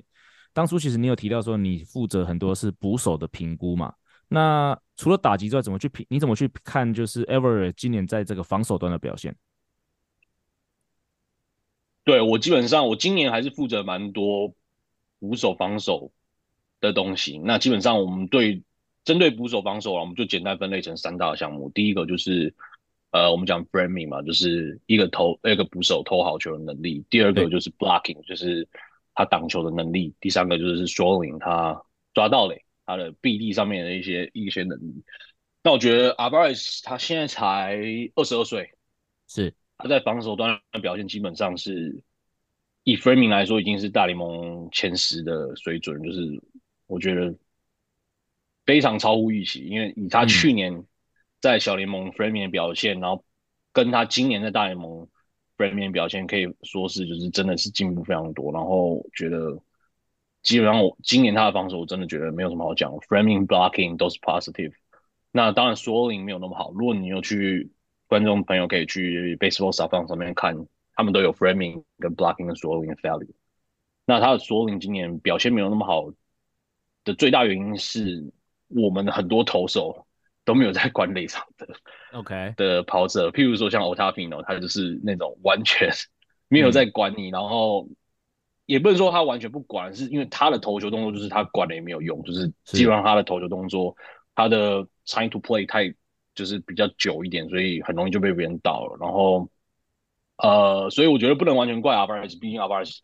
[0.54, 3.92] 当初其实你有提到说你负责很多是捕手的评估嘛，
[4.28, 6.06] 那除了打击之外，怎么去评？
[6.08, 9.36] 你怎么去看就是 Alvarez 今年在这个防守端的表现？
[12.04, 14.54] 对，我基本上我今年还是负责蛮多
[15.18, 16.12] 捕手防守
[16.80, 18.62] 的东西，那基本上我们对。
[19.06, 21.70] 针对捕手防守啊，我们就简单分类成三大项目。
[21.70, 22.54] 第一个就是，
[23.12, 27.04] 呃，我们讲 framing 嘛，就是一个投一个捕手投好球的能力。
[27.10, 28.68] 第二个就是 blocking，就是
[29.16, 30.14] 他挡球的能力。
[30.20, 31.82] 第三个就是 strolling，他
[32.14, 35.04] 抓到垒，他的臂力上面的一些一些能力。
[35.64, 37.80] 那我觉得 Alvarez 他现在才
[38.16, 38.74] 二十二岁，
[39.28, 42.04] 是他在防守端的表现基本上是
[42.84, 46.40] 以 framing 来说，已经是大联盟前十的水准，就是
[46.86, 47.34] 我觉得。
[48.70, 50.86] 非常超乎预期，因为以他去年
[51.42, 53.26] 在小联盟 framing 的表现，嗯、然后
[53.74, 55.08] 跟他今年在大联盟
[55.58, 58.52] framing 的表现，可以说是就是真的是进步非常多。
[58.52, 59.58] 然后觉得
[60.44, 64.74] 基本上我今年他的防守我真的觉得没有什么好讲，framing blocking 都是 positive。
[65.32, 66.72] 那当然 swallowing 没有那么好。
[66.72, 67.72] 如果你有去
[68.06, 73.34] 观众朋友可以去 baseball Savant 上面看，他们都有 framing 跟 blocking 跟 swallowing value。
[74.06, 76.12] 那他的 swallowing 今年表现没有那么好
[77.04, 78.32] 的最大原因是
[78.70, 80.06] 我们的很多投手
[80.46, 81.68] 都没有在管垒上的
[82.14, 85.90] OK 的跑者，譬如说像 Ottavino，他就是那种完全
[86.48, 87.88] 没有在管你，嗯、然后
[88.66, 93.96] 也不能说他完全不管，是因为他的投球动作就是他管了也没有用，就是基本上他的投球动作，
[94.36, 95.94] 他的 time to play 太
[96.36, 98.98] 就是比较久一点，所以很容易就被别人倒了。
[99.00, 99.50] 然后
[100.38, 102.98] 呃，所以我觉得不能完全怪 Alvarez，毕竟 Alvarez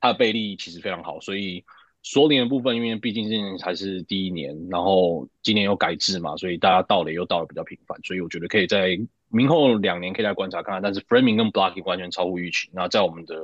[0.00, 1.64] 他的背力其实非常好，所以。
[2.02, 10.82] 锁领的部分，因为毕竟今年才是第一年，然后今年又改制嘛，所以大家到了又到的比较频繁，所以我觉得可以在明后两年可以来观察看看。
[10.82, 13.36] 但是 framing 跟 blocking 完全超乎预期，那在我们的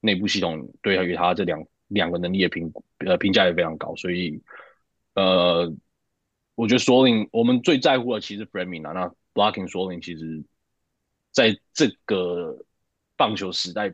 [0.00, 4.40] 内部系统对于他这两两个能力的评呃评价也非常高，所以
[5.14, 5.74] 呃，
[6.54, 10.44] 我觉得锁领我们最在乎的其实 framing 啊，那 blocking 锁领其实
[11.32, 12.64] 在这个
[13.16, 13.92] 棒球时代。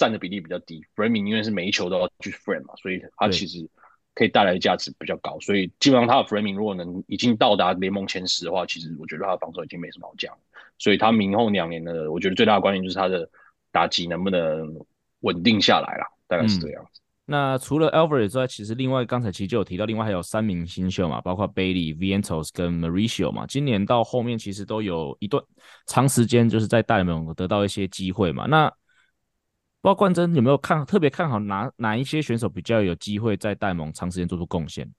[0.00, 3.68] 占的比例比较低，framing 因为是每一球都要去 frame 嘛，所以他其实
[4.14, 5.38] 可以带来的价值比较高。
[5.40, 10.34] 所以基本上他的 framing 如果能已经到达联盟前十的话，其实我觉得他的防守已经没什么好讲。
[10.78, 13.28] 所以他明后两年的，我觉得最大的关键就是他的
[13.70, 14.74] 打击能不能
[15.20, 17.02] 稳定下来啦，大概是这样子。
[17.02, 25.44] 嗯、那除了 Alvarez 之外，其实另外刚才其实就有提到，另外还有三名新秀嘛，包括 Bailey、Vientos 跟 Mauricio 嘛，今年到后面其实都有一段
[25.86, 28.46] 长时间就是在大联盟得到一些机会嘛。
[28.46, 28.72] 那
[29.82, 34.92] 不知道冠真有没有看特别看好哪哪一些选手比较有机会在大联盟长时间做出贡献？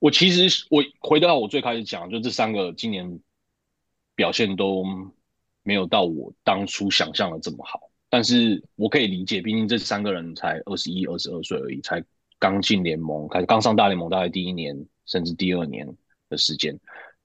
[0.00, 3.20] 我其实我回到我最开始讲，就这三个今年
[4.14, 4.84] 表现都
[5.62, 12.04] 没有到我当初想象的这么好，但是我可以理解，毕竟这三个人才二十一、二十二岁而已，才
[12.38, 15.88] 刚进联盟，开始刚上大联盟，大概第一年甚至第二年
[16.28, 16.78] 的时间。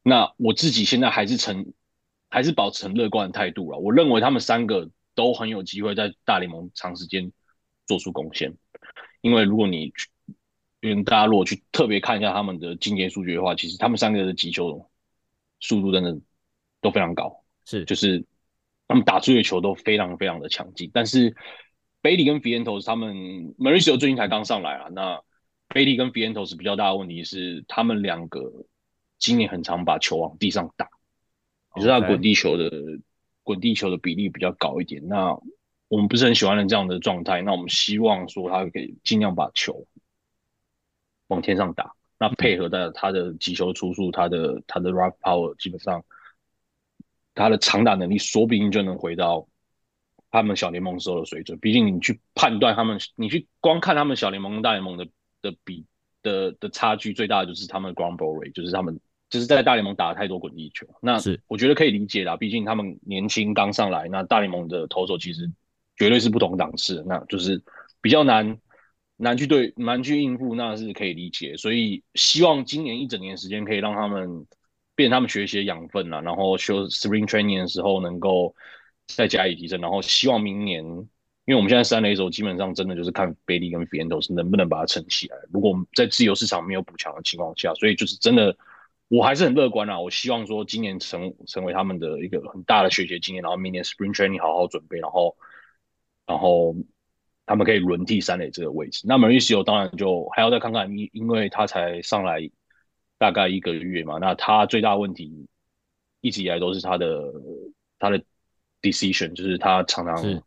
[0.03, 1.73] 那我自己现在还是呈
[2.29, 4.89] 还是保持乐观的态度了，我认为他们三个。
[5.15, 7.31] 都很有机会在大联盟长时间
[7.85, 8.55] 做出贡献，
[9.21, 10.07] 因为如果你去，
[10.79, 14.89] 因为大家如果去特别看一下他们的进阶数据的话，其实他们三个的击球
[15.59, 16.17] 速度真的
[16.79, 18.23] 都非常高，是就是
[18.87, 20.89] 他们打出的球都非常非常的强劲。
[20.93, 21.35] 但是
[22.01, 23.15] Bailey 跟 Vientos 他们
[23.57, 25.21] Mauricio 最近才刚上来啊，那
[25.67, 28.39] Bailey 跟 Vientos 比较大的问题是，他们两个
[29.17, 30.87] 今年很常把球往地上打，
[31.75, 32.71] 也是他滚地球的。
[33.49, 35.35] 滚地球的比例比较高一点，那
[35.87, 37.41] 我们不是很喜欢的这样的状态。
[37.41, 39.87] 那我们希望说他可以尽量把球
[41.29, 46.05] 往天上打，那配合的他的击球出速，他的他的 rough power，基本上
[47.33, 49.47] 他的长打能力说不定就能回到
[50.29, 51.57] 他们小联盟时候的水准。
[51.57, 55.07] 毕竟你去判断他们，你去光看他们小联盟跟大联盟的
[55.41, 55.87] 的比
[56.21, 58.99] 的的差距，最大的就是他们的 ground ball rate，就是他们。
[59.29, 62.35] 就是在大联盟打了太多滚地球，那是我觉得可以理解啦。
[62.35, 65.51] 毕竟他们年轻刚上来，那大联盟的投手其实
[65.97, 67.61] 绝对是不同档次，那就是
[68.01, 68.57] 比较难
[69.17, 71.55] 难去对难去应付，那是可以理解。
[71.57, 74.47] 所以希望今年一整年时间可以让他们
[74.95, 78.55] 变他们学习的养分啦，然后修 spring training 的时候能够
[79.05, 81.07] 再加以提升，然后希望明年，因
[81.49, 85.37] 为我们现在三垒手基本上真的就是看 Bailey 跟 Vientos 能不能把它撑起来。
[85.53, 88.57] 如果我们在自由市场没有补强的情况下，所以就是真的。
[89.09, 95.35] 我还是很乐观啊，我希望说今年成成为他们的一个很大的学习经验，然后明年 Spring Training 好好准备，然后
[96.27, 96.75] 然后
[97.47, 99.01] 他们可以轮替三垒这个位置。
[99.07, 102.47] 那 Mauricio 当然就还要再看看，因因为他才上来
[103.17, 105.47] 大概一个月嘛，那他最大问题
[106.21, 107.33] 一直以来都是他的
[107.97, 108.23] 他的
[108.83, 110.43] decision，就是他常常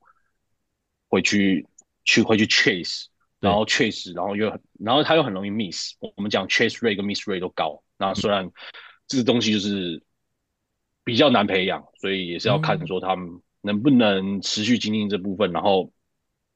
[1.08, 1.66] 会去
[2.04, 3.06] 去会去 chase，
[3.40, 5.96] 然后 chase，然后又然后他又很容易 miss。
[5.98, 7.82] 我们讲 chase rate 跟 miss rate 都高。
[8.02, 8.50] 那虽然
[9.06, 10.02] 这个东西就是
[11.04, 15.92] 比较难培养，所以也是要看说他们能不能持续精进这部分，然后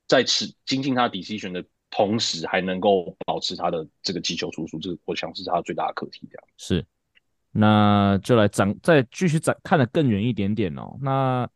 [0.08, 6.28] 在持精进他 decision 的同时，还能够保持他的这个击球出速，这个我想是他最大的课题。
[6.28, 6.84] 这样是，
[7.52, 10.98] 那就来展再继续展看得更远一点点哦。
[11.00, 11.48] 那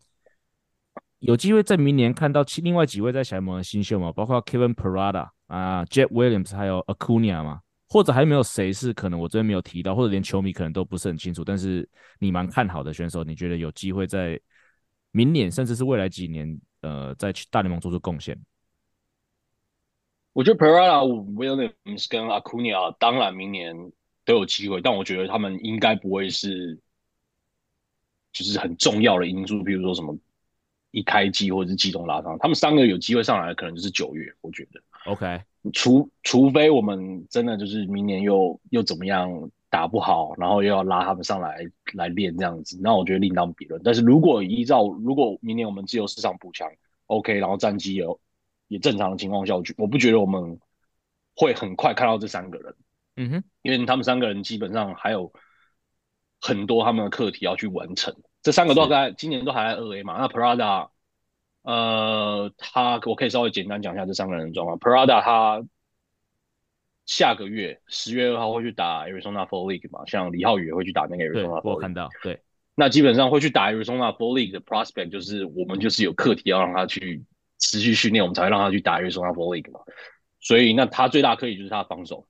[1.18, 7.60] 有机会在明年看到其另外几位在小联盟的新秀嘛，包括 Kevin Parada 啊，Jett Williams，还有 Acuna 嘛。
[7.90, 11.86] 或者还没有谁是可能我这边没有提到，或者连球迷可能都不是很清楚，但是
[12.20, 14.40] 你蛮看好的选手，你觉得有机会在
[15.10, 18.40] 明年甚至是未来几年，呃，在大联盟做出贡献？
[20.32, 23.74] 我觉得 Parada、Williams 跟 Acuna 当然明年
[24.24, 26.78] 都有机会，但我觉得他们应该不会是
[28.32, 30.16] 就是很重要的因素，比如说什么
[30.92, 34.32] 一开季或者是季中拉伤，他们三个有机会上来，可能就是九月。
[34.40, 35.42] 我觉得，OK，
[35.72, 41.58] 除除非我们真的就是明年又又怎么样打不好，然后又要拉他们上来
[41.94, 43.80] 来练这样子，那我觉得另当别论。
[43.84, 46.70] 但是如果依照如果明年我们自由市场补强
[47.06, 48.04] ，OK，然后战绩也
[48.68, 50.58] 也正常的情况下，我我不觉得我们
[51.36, 52.74] 会很快看到这三个人。
[53.16, 55.32] 嗯哼，因为他们三个人基本上还有
[56.40, 58.14] 很多他们的课题要去完成。
[58.42, 60.16] 这三个都在今年都还在二 A 嘛？
[60.18, 60.88] 那 Prada，
[61.62, 64.78] 呃，他我可以稍微简单讲一下这三个人的状况。
[64.78, 65.62] Prada 他
[67.04, 70.04] 下个月十月二号会去打 Arizona Fall League 嘛？
[70.06, 71.74] 像李浩宇也会去打那个 Arizona Fall League。
[71.74, 72.40] 我看到，对。
[72.74, 77.24] 那基本上会去打 Arizona Fall League 的 prospect 就是我们就是有课题要让他去
[77.58, 79.80] 持续训练，我们才会让他去打 Arizona Fall League 嘛。
[80.40, 82.26] 所以那他最大课题就是他的防守。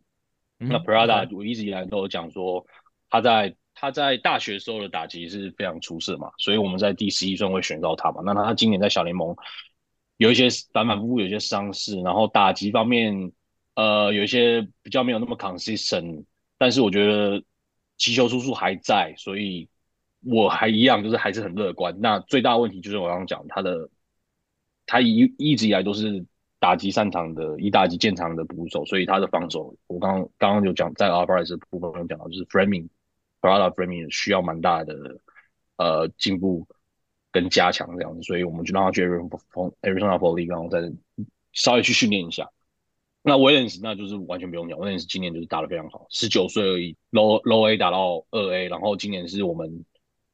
[0.58, 2.66] 嗯、那 Prada 我一直以来都有讲说
[3.08, 3.54] 他在。
[3.80, 8.20] 他在大学时候的打击是非常出色嘛，所以我们在第十一顺会选到他嘛。
[8.22, 9.34] 那他今年在小联盟
[10.18, 13.32] 有一些反反复复，有些伤势，然后打击方面，
[13.76, 16.24] 呃，有一些比较没有那么 consistent。
[16.58, 17.42] 但是我觉得
[17.96, 19.66] 击球出数还在，所以
[20.22, 21.98] 我还一样就是还是很乐观。
[22.02, 23.88] 那最大问题就是我刚刚讲他的，
[24.84, 26.22] 他一一直以来都是
[26.58, 32.86] 打击擅长的，以打击见长的捕手，所以他的防守，我刚刚刚刚就讲在 Alvarez 部分有讲到，就是 framing。
[33.40, 35.20] Prada framing 需要蛮大的
[35.76, 36.66] 呃进步
[37.32, 40.92] 跟加强这样子，所以我们就让他去 Arizona League，然后再
[41.52, 42.48] 稍微去训练一下。
[43.22, 49.84] 那 Williams 那就是完全不用讲，Williams 今年就是打得非常好，十九岁而已，Low Low A 打到二 A，然后今年是我们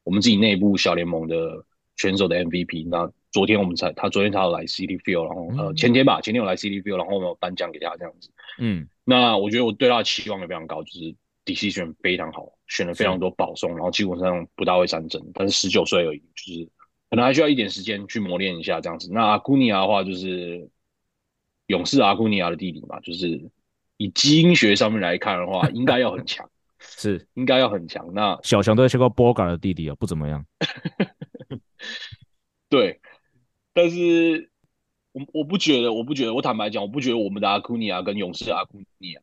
[0.03, 1.65] 我们自己内部小联盟的
[1.97, 2.87] 选手的 MVP。
[2.89, 8.31] 那昨天我们才他昨天他有来 Citi Field，然后呃前天吧，前天有来 Citi Field，然后我们有颁奖给他这样子。
[8.57, 11.13] 嗯，那我觉得我对他的期望也非常高，就是
[11.47, 12.53] decision 非常好。
[12.67, 16.69] 选了非常多保送，然后基本上不大会三振，但是十九岁而已，就是
[17.09, 19.09] 可能还需要一点时间去磨练一下这样子。
[19.09, 20.69] 那阿库尼亚的话，就是
[21.67, 23.41] 勇士阿库尼亚的弟弟嘛，就是
[23.95, 28.13] 以基因学上面来看的话， 应该要很强，是应该要很强。
[28.13, 30.45] 那小强都在学过波卡的弟弟啊，不怎么样。
[32.67, 32.99] 对，
[33.73, 34.51] 但是
[35.13, 39.21] 我我不觉得，我不觉得，我坦白讲，我不觉得我们的阿库尼亚跟勇士阿库尼亚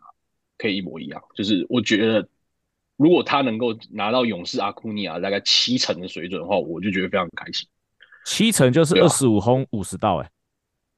[0.58, 2.28] 可以一模一样，就是我觉得。
[2.96, 7.68] 如果他能够拿到勇士阿库尼亚大概七成的水准的话，我就觉得非常开心。
[8.24, 10.30] 七成就是二十五轰五十盗，哎，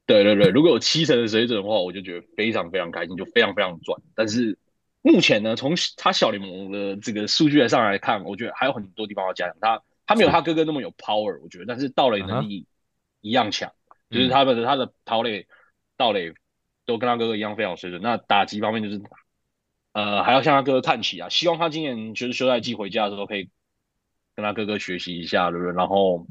[0.04, 3.98] 对对对，如果有七成的水准的话，我就觉得非常非常开心，就非常非常赚。
[4.14, 4.58] 但是
[5.00, 9.56] 目前呢，从他小联盟的这个数据来上来看，我觉得还有很多地方要加强。
[9.58, 12.66] 他他没有他哥哥那么有 power，我觉得，但是盗垒能力
[13.22, 13.72] 一样强，
[14.10, 15.46] 就是他们的他的跑垒
[15.96, 16.34] 盗垒
[16.84, 18.02] 都跟他哥哥一样非常有水准。
[18.02, 19.00] 那打击方面就是。
[19.96, 21.30] 呃，还要向他哥哥看齐啊！
[21.30, 23.48] 希望他今年就是休赛季回家的时候，可以
[24.35, 25.72] 跟他哥哥学习一下，对不对？
[25.72, 26.26] 然后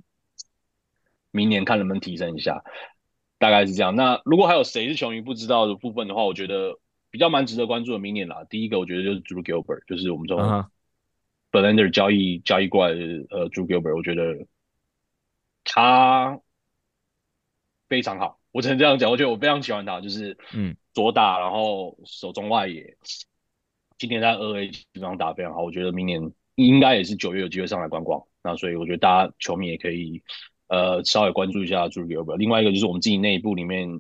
[1.31, 2.63] 明年看能不能提升一下，
[3.39, 3.95] 大概是这样。
[3.95, 6.77] 那如果还有谁是球迷不知道的部分的话，我觉得
[7.09, 7.97] 比较蛮值得关注的。
[7.97, 10.37] 明年啦，第一个我觉得就是 Drew Gilbert，就是我们从
[11.51, 13.01] Verlander 交易交易过来的
[13.31, 14.45] 呃 Drew Gilbert，我觉得
[15.63, 16.39] 他
[17.89, 18.39] 非常好。
[18.51, 22.95] 我只能这样讲，我觉得我非常喜欢他，就是嗯，左打，然后手中外野。
[23.97, 28.21] 今年在二 A 基本上打得非常好，我觉得明年应该也是九月有机会上来观光。
[28.43, 30.21] 那所以我觉得大家球迷也可以
[30.67, 32.37] 呃稍微关注一下 Drew Gilbert。
[32.37, 33.99] 另外一个就是我们自己内部里面，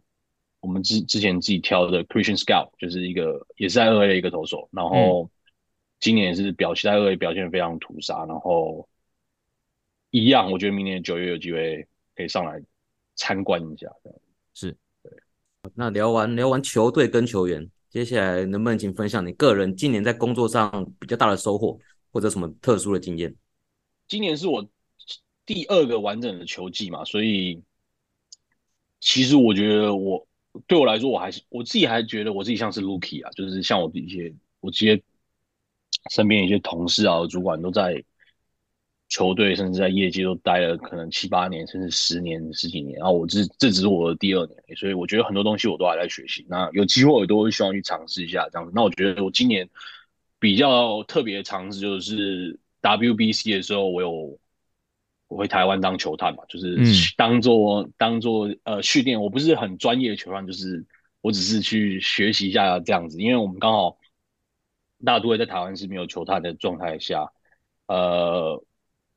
[0.59, 5.31] 我们之之前自己挑的 Christian Scout，就是一个也是在二 A 的一个投手，然后
[5.99, 8.87] 今年也是表现在二 A 表现非常屠杀，然后
[10.11, 12.61] 一样，我觉得明年九月有机会可以上来
[13.15, 13.87] 参观一下。
[14.03, 14.19] 这样
[14.53, 15.11] 是对。
[15.73, 17.71] 那聊完聊完球队跟球员。
[17.95, 21.79] 接下来能不能请分享你个人今年在工作上比较大的收获，
[22.11, 23.33] 或者什么特殊的经验？
[24.05, 24.67] 今年是我
[25.45, 27.63] 第二个完整的球季嘛，所以
[28.99, 30.27] 其实我觉得我
[30.67, 35.01] 对我来说，我还是我自己还觉得我自己像是 Lucky 啊，就是像我一些我这些
[36.11, 38.03] 身边一些同事啊、主管都在。
[39.15, 42.99] 球队甚至在业界都待了可能七八年，甚至十年、十几年。
[42.99, 46.45] 然后我这这只是我的第二年，所以我觉得很多东西我都还在学习。
[46.49, 48.73] 那有机会我都会希望去尝试一下这样子。
[48.75, 49.69] 那我觉得我今年
[50.37, 54.37] 比较特别的尝试就是 WBC 的时候，我有
[55.29, 56.77] 我回台湾当球探嘛，就是
[57.15, 59.21] 当做、嗯、当做呃训练。
[59.21, 60.85] 我不是很专业的球探，就是
[61.21, 63.21] 我只是去学习一下这样子。
[63.21, 63.97] 因为我们刚好
[65.05, 67.31] 大都会在台湾是没有球探的状态下，
[67.87, 68.61] 呃。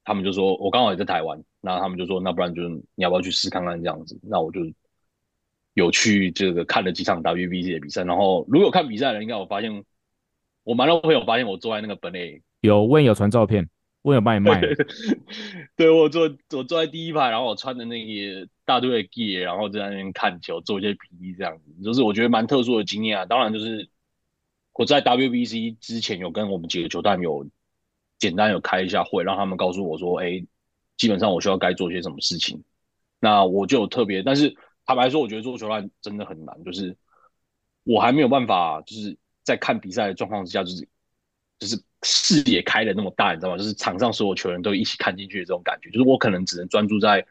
[0.09, 4.19] 他们就说，我刚好也在台湾，那他们就说，那不然就是你要不要去试看看这样子？
[4.23, 4.63] 那我就
[5.75, 9.85] 有去这个看了几场 WBC 的比赛，然后如果有看比赛的人，应该我发现，
[10.65, 13.69] 我蛮多朋友发现我坐在那个本垒，有问有传照片，
[14.01, 14.63] 问有帮你卖。
[15.77, 16.23] 对，我坐
[16.57, 23.27] 我坐在第一排，然后我穿的那个大队的 gear，然后在那边看球，做一些 PE 这样子，就是我觉得蛮特殊的经验啊。
[23.27, 23.91] 当然，就是
[24.73, 27.47] 我在 WBC 之前有跟我们几个球探有
[28.19, 30.45] 简单有开一下会，让他们告诉我说，哎，
[30.97, 32.63] 基本上我需要该做些什么事情。
[33.21, 34.55] 那我就有特别，但是
[34.85, 36.97] 坦白说，我觉得做球探真的很难，就是
[37.85, 40.89] 我还没有办法，就是在看比赛的状况之下，就是。
[41.61, 43.59] 就是视野开的那么大，你知道吗？
[43.59, 45.91] 就是场上所有球员都一起看进去的这种感觉。
[45.91, 47.27] 就是我可能只能专注在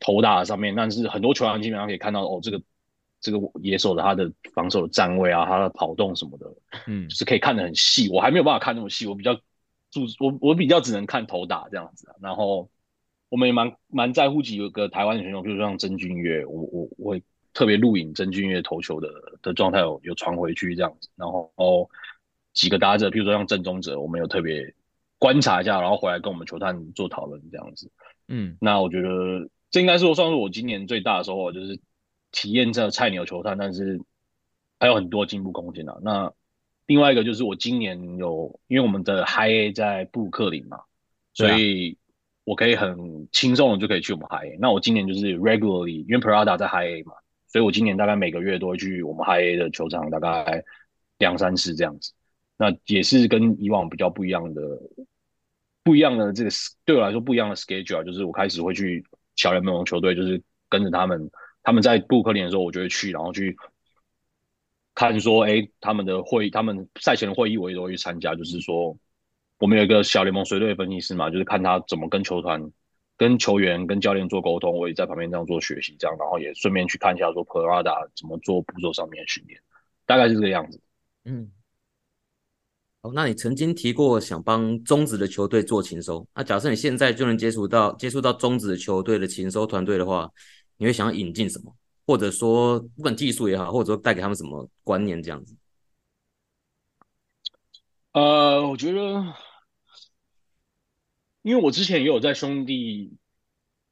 [0.00, 2.60] 投打上面，但是很多球员基本上可以看到哦，这个
[3.22, 6.54] 这个野手的他的防守的站位啊，他的跑动什么的，
[6.86, 8.10] 嗯，就是可以看得很细。
[8.10, 9.34] 我还没有办法看那么细，我比较
[9.94, 12.16] 注我我比较只能看投打这样子啊。
[12.20, 12.68] 然后
[13.28, 17.22] 我们也蛮蛮在乎几个台湾的选手，比如说像曾俊岳，我我我会
[17.52, 19.08] 特别录影曾俊岳投球的
[19.40, 21.88] 的状态有有传回去这样子，然后哦。
[22.54, 24.72] 几个打者，譬如说像郑宗哲，我们有特别
[25.18, 27.90] 观察一下，然后回来跟我们球探做讨论这样子。
[28.28, 31.80] 嗯，那我觉得这应该是我算是我今年最大的收获，就是
[32.30, 34.00] 体验这菜鸟球探，但是
[34.78, 35.98] 还有很多进步空间啊。
[36.00, 36.32] 那
[36.86, 40.78] 另外一个就是我今年有，因为我们的 High A 在布鲁克林嘛，
[41.32, 41.96] 所以
[42.44, 44.58] 我可以很轻松的就可以去我们 High A。
[44.60, 47.14] 那我今年就是 regularly，因为 Parada 在 High A 嘛，
[47.48, 50.62] 所以我今年大概每个月都会去我们 High A 的球场，大概
[51.18, 52.12] 两三次这样子。
[52.56, 54.62] 那也是跟以往比较不一样的，
[55.82, 56.50] 不一样的这个
[56.84, 59.04] 对我来说不一样的 schedule 啊，就是我开始会去
[59.36, 61.30] 小联盟球队，就是跟着他们，
[61.62, 63.56] 他们在布鲁克林的时候，我就会去，然后去
[64.94, 68.96] 看说，哎，他们的会议，他们赛前的会议我也都会去参加，就是说
[69.58, 72.70] 我们有一个小联盟随队分析师嘛，就是看他怎么跟球团、
[73.16, 79.60] 跟球员、跟教练做沟通，我也在旁边这样做学习，这样，然后也顺便去看一下说 Parada 怎么做步骤上面的训练，
[80.06, 80.80] 大概是这个样子，
[81.24, 81.50] 嗯。
[83.02, 90.30] 哦，那你曾经提过想帮中职的球队做情收，那假设你现在就能接触到接触到中职的球队的情收团队的话，
[90.78, 91.70] 你会想要引进什么？
[92.06, 95.56] 或者说不管技术也好，或者说带给他们什么观念这样子？
[98.12, 99.34] 呃，我觉得，
[101.42, 103.12] 因为我之前也有在兄弟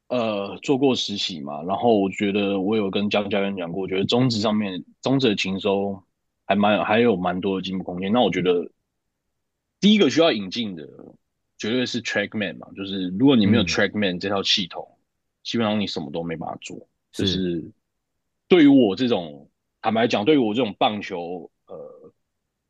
[0.09, 6.03] 呃做过实习嘛，然后我觉得我有跟江教练讲过，我觉得中职上面中职的情收
[6.47, 8.13] 还蛮还有蛮多的进步空间。
[8.13, 8.71] 那我觉得。
[9.81, 10.89] 第一个需要引进的
[11.59, 15.03] 绝对是 TrackMan 嘛，就是如果你没有 TrackMan 这套系统，嗯、
[15.43, 16.89] 基本上你什么都没办法做。
[17.11, 17.69] 就是
[18.53, 19.49] 对于我这种
[19.81, 22.13] 坦白讲，对于我这种棒球呃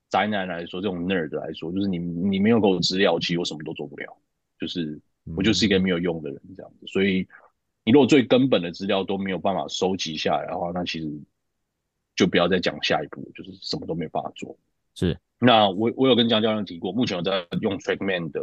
[0.09, 4.17] 宅男来说，这种 nerd 来说，就是你你没有给我资料，其实我什么都做不了。
[4.61, 5.01] 就是
[5.37, 6.79] 我就是一个没有用的人这样子。
[6.83, 7.27] 嗯、所以
[7.83, 11.11] 你如果最根本的资料都没有办法收集下来的话，那其实
[12.15, 14.57] 就不要再讲下一步，就是什么都没办法做。
[14.95, 15.19] 是。
[15.41, 18.41] 那我我有跟江教练提过，目前我在用 TrackMan 的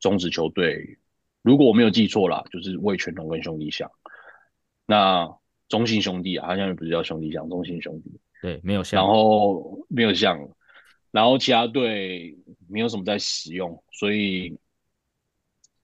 [0.00, 0.96] 中职球队，
[1.42, 3.90] 如果我没有记错啦，就是味全龙跟兄弟象。
[4.86, 5.36] 那
[5.72, 8.20] 中信兄弟啊，他现在不是叫兄弟象，中信兄弟。
[8.42, 9.02] 对，没有像。
[9.02, 10.38] 然后没有像，
[11.10, 12.36] 然后其他队
[12.68, 14.58] 没有什么在使用，所以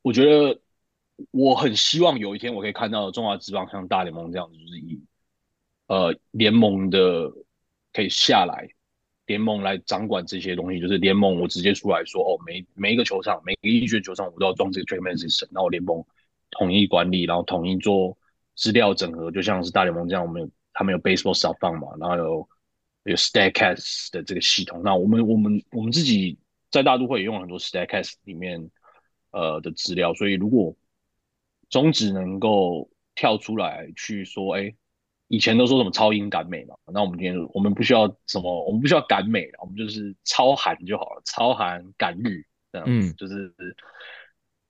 [0.02, 0.60] 我觉得
[1.30, 5.00] 我很希望有一天我可以看到中华职棒像大联盟这样子，就是以
[5.86, 7.32] 呃联盟的
[7.94, 8.68] 可以下来。
[9.24, 16.04] 联盟来掌管这些东西，就是联盟我直接出来说，哦，每每一个球场，每一个一球场，我都要装这个 TrackMan system，然后联盟
[16.50, 18.17] 统一管理，然后统一做
[18.58, 22.48] 资料整合，就像是大联盟这样，我们有他们有 Baseball SubFund 嘛，然后有
[23.04, 26.38] 有 Statcast 的这个系统，那我们我们我们自己
[26.70, 28.70] 在大都会也用了很多 Statcast 里面
[29.30, 30.76] 呃的资料，所以如果
[31.70, 34.74] 中职能够跳出来去说，哎。
[35.30, 43.52] 以前都说什么超英赶美嘛，那我们今天我们不需要什么，我们不需要赶美，我们就是超韩就好了，超韩赶日这样子，嗯，就是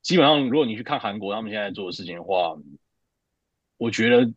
[0.03, 2.57] 基本上如果你去看韩国他们现在做的事情的话，
[3.79, 4.31] 我觉得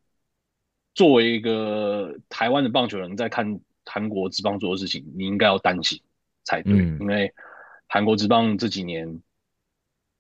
[0.96, 6.00] 作为一个台湾的棒球人在看韩国职棒做的事情，你应该要担心
[6.46, 7.34] 才对，嗯，因为
[7.88, 9.22] 韩国职棒这几年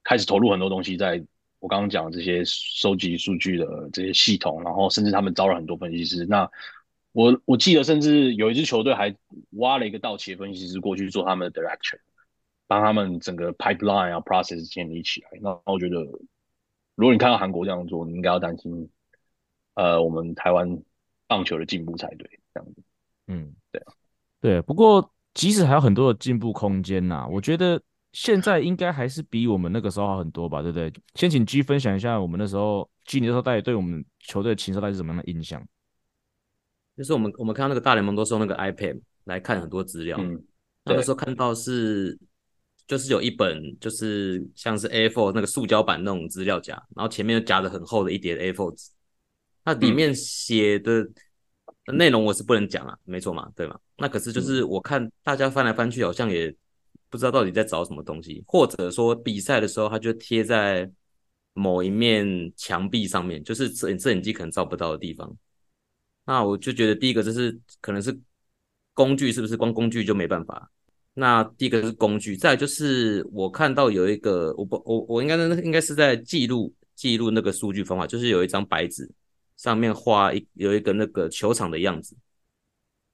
[0.04, 1.24] 开始投入很多东西在。
[1.62, 6.26] 我刚刚讲的这些收集数据的这些系统，然后甚至他们招了很多分析师。
[6.26, 6.50] 那
[7.12, 9.16] 我我记得，甚至有一支球队还
[9.52, 12.00] 挖了一个道奇的分析师过去做他们的 direction，
[12.66, 15.30] 帮他们整个 pipeline 啊 process 建立起来。
[15.40, 16.02] 那我觉得，
[16.96, 18.90] 如果你看到韩国这样做，你应该要担心，
[19.82, 20.68] 呃，我们台湾
[21.28, 22.30] 棒球的进步才对。
[22.54, 22.84] 这样子，
[23.28, 23.94] 嗯，对啊，
[24.42, 24.62] 对。
[24.62, 27.82] 不过，即使还有很多的进步空间呐，我觉得。
[28.14, 30.92] 现在应该还是比我们那个时候好很多吧，对不对？
[31.16, 35.66] 先请 G 分享一下我们那时候，G 你那时候到底对我们球队的情搜大概是什么样的印象？
[36.98, 40.44] 就是我们我们看到那个大联盟都是用那个 iPad 来看很多资料，嗯，
[40.84, 42.20] 那个时候看到是
[42.86, 48.92] 就是有一本就是像是 A4 那个塑胶版那种资料夹，然后前面又夹着很厚的一叠 A4 纸，
[49.64, 51.08] 那里面写的
[51.94, 53.80] 内容我是不能讲啊，没错嘛，对吗？
[53.98, 56.54] 那可是就是我看大家翻来翻去，好像也
[57.10, 60.90] 不知道到底在找什么东西，或者说比赛的时候，它就贴在
[61.54, 65.36] 某一面墙壁上面，就是摄摄影机可能照不到的地方。
[66.26, 68.18] 那我就觉得第一个就是可能是
[68.94, 70.72] 工具，是不是光工具就没办法？
[71.14, 79.10] 那第一个是工具，再就是我看到有一个，我不我我应该应该是在记录记录那个数据方法，就是有一张白纸
[79.62, 82.18] 上面画一有一个那个球场的样子。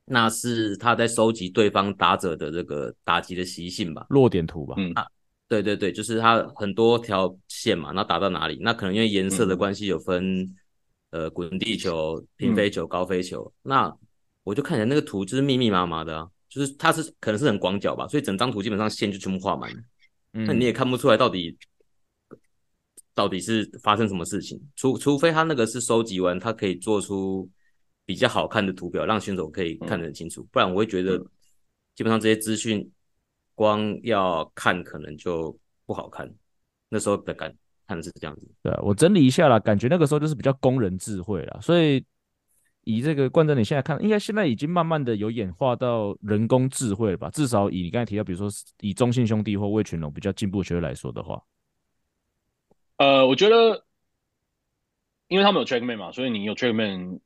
[0.05, 4.75] 那是他在收集对方打者的这个打击的习性吧，落点图吧。
[4.77, 5.05] 嗯，啊，
[5.49, 8.57] 对对对，就是他很多条线嘛，那打到哪里？
[8.61, 10.39] 那可能因为颜色的关系有分，
[11.09, 13.43] 嗯、呃，滚地球、平飞球、高飞球。
[13.43, 13.97] 嗯、那
[14.45, 19.77] 我就看起来那个图就是密密麻麻的，啊，就是它是可能是很广角吧，所以整张图基本上线就全部画满了。
[20.31, 21.57] 嗯，那你也看不出来到底
[23.17, 27.49] 到底是发生什么事情，除除非他那个是收集完，他可以做出。
[28.07, 31.17] 比较好看的图表，让选手可以看得很清楚，嗯、不然我会觉得
[31.93, 32.89] 基本上这些资讯
[33.53, 35.53] 光要看可能就
[35.85, 36.33] 不好看。
[36.87, 37.53] 那时候的感
[37.85, 38.47] 看的是这样子。
[38.63, 42.01] 对啊，我整理一下啦，感觉那个时候就是比较工人智慧啦，所以
[42.85, 47.29] 以这个冠真你现在看，应该现在已经慢慢的有演化到人工智慧了吧？
[47.31, 48.49] 至少以你刚才提到，比如说
[48.79, 51.43] 以中信兄弟或魏群龙比较进步的球队来说的话，
[52.97, 53.83] 呃，我觉得
[55.27, 57.19] 因为他们有 TrackMan 嘛，所以你有 TrackMan。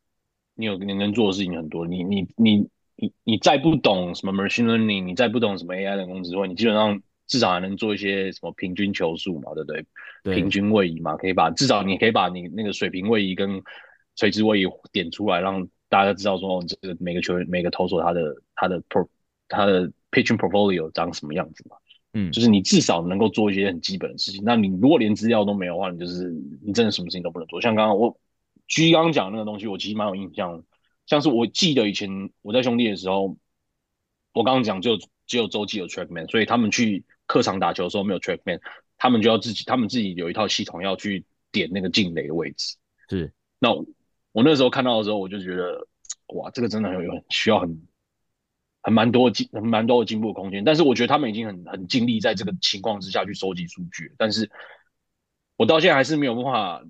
[0.53, 9.85] 你有你能做的事情很多，你你你你你再不懂什么 machine learning，你再不懂什么 AI 人工智慧，你基本上至少还能做一些什么平均球速嘛，对不对？
[10.23, 13.63] 对平均位移嘛，可以把至少你可以把你那个水平位移跟
[14.17, 19.07] 垂直位移点出来，让大家知道说这个每个球员每个投手他的他的 pro
[19.47, 21.77] 他的 pitching portfolio 长什么样子嘛。
[22.13, 24.41] 嗯，就是你至少能够做一些很基本的事情。
[24.43, 26.29] 那你如果连资料都没有的话，你就是
[26.63, 27.59] 你真的什么事情都不能做。
[27.61, 28.17] 像刚刚我。
[28.67, 30.63] 居刚刚讲那个东西，我其实蛮有印象。
[31.05, 33.35] 像是我记得以前我在兄弟的时候，
[34.33, 34.97] 我刚刚讲就
[35.27, 38.61] 只有周记有 TrackMan，所以他们去客场打球的时候没有 TrackMan，
[38.97, 42.77] 他们就要自己，他们自己有一套系统要去点那个进垒的位置。
[43.09, 43.85] 是，那我，
[44.31, 45.85] 我那时候看到的时候，我就觉得，
[46.27, 47.77] 哇，这个真的很有需要很
[48.81, 50.63] 很蛮多进蛮多的进步空间。
[50.63, 54.49] 但是我觉得他们已经很很尽力在这个情况之下去收集数据，但是
[55.57, 56.83] 我到现在还是没有办法。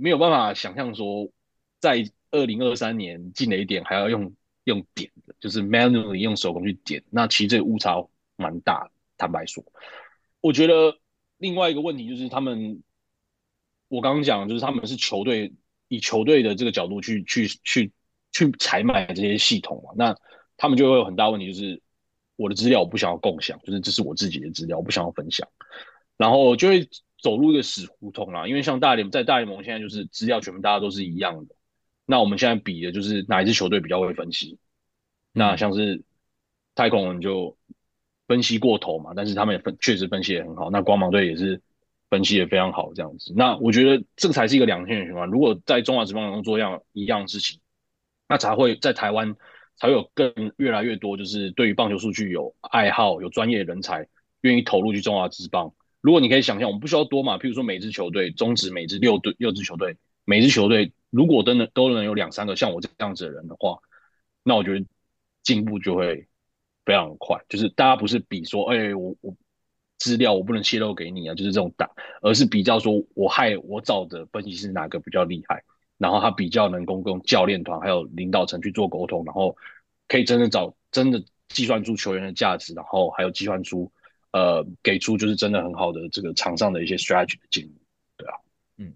[0.00, 1.28] 没有办法想象说，
[1.80, 5.10] 在二零二三年进垒点还要用用点，
[5.40, 7.96] 就是 manually 用手工去点，那其实这个误差
[8.36, 8.92] 蛮大。
[9.16, 9.64] 坦白说，
[10.40, 10.96] 我觉得
[11.38, 12.80] 另外一个问题就是他们，
[13.88, 15.52] 我刚刚讲就是他们是球队
[15.88, 17.90] 以球队的这个角度去去去
[18.30, 20.16] 去采买这些系统嘛，那
[20.58, 21.80] 他们就会有很大问题，就是
[22.36, 25.48] 我的资料我不想要共享，就是这是我自己的资料，我不想要分享，
[26.18, 26.86] 然后就会。
[27.20, 31.56] 走入一个死胡同啦，因为像大联在大联盟现在就是资料全部大家都是一样的，
[32.06, 34.56] 那我们现在比的就是哪一支球队比较会分析，
[35.32, 36.04] 那像是
[36.76, 37.58] 太空人就
[38.28, 41.60] 分析过头嘛，但是他们也分确实分析也很好，那光芒队也是
[42.08, 47.58] 分析也非常好这样子，那我觉得这个才是一个良性的循环，如果在中华职棒中做一样一样的事情，
[48.28, 49.34] 那才会在台湾
[49.78, 54.06] 才有更越来越多就是对于棒球数据有爱好有专业人才
[54.40, 55.72] 愿意投入去中华职棒。
[56.00, 63.78] 如果你可以想象，我们不需要多嘛，譬如说每支球队，中职每支六队六支球队，每支球队如果都能都能有两三个像我这样子的人的话，
[64.44, 64.84] 那我觉得
[65.42, 66.28] 进步就会
[66.84, 67.44] 非常快。
[67.48, 69.34] 就是大家不是比说，哎、我我
[69.98, 71.90] 资料我不能泄露给你啊，就是这种打，
[72.22, 75.64] 而是比较说我害我找的分析师哪个比较厉害，
[75.98, 79.54] 然后他比较能够跟教练团还有领导层去做沟通，然后
[80.08, 83.92] 可以真的找真的计算出球员的价值，然后还有计算出。
[84.30, 87.72] 呃，给出就是真的很好的这个场上的一些 strategy 的建议，
[88.18, 88.34] 对啊，
[88.76, 88.92] 嗯，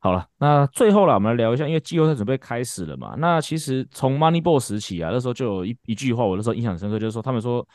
[0.00, 3.14] 好了，那最后了，我们来聊一下，因为季后赛准备开始了嘛。
[3.16, 7.66] 那其实从 Moneyball 时期啊，那时候就有一一句话，我那时候印象深刻，就是说他们说，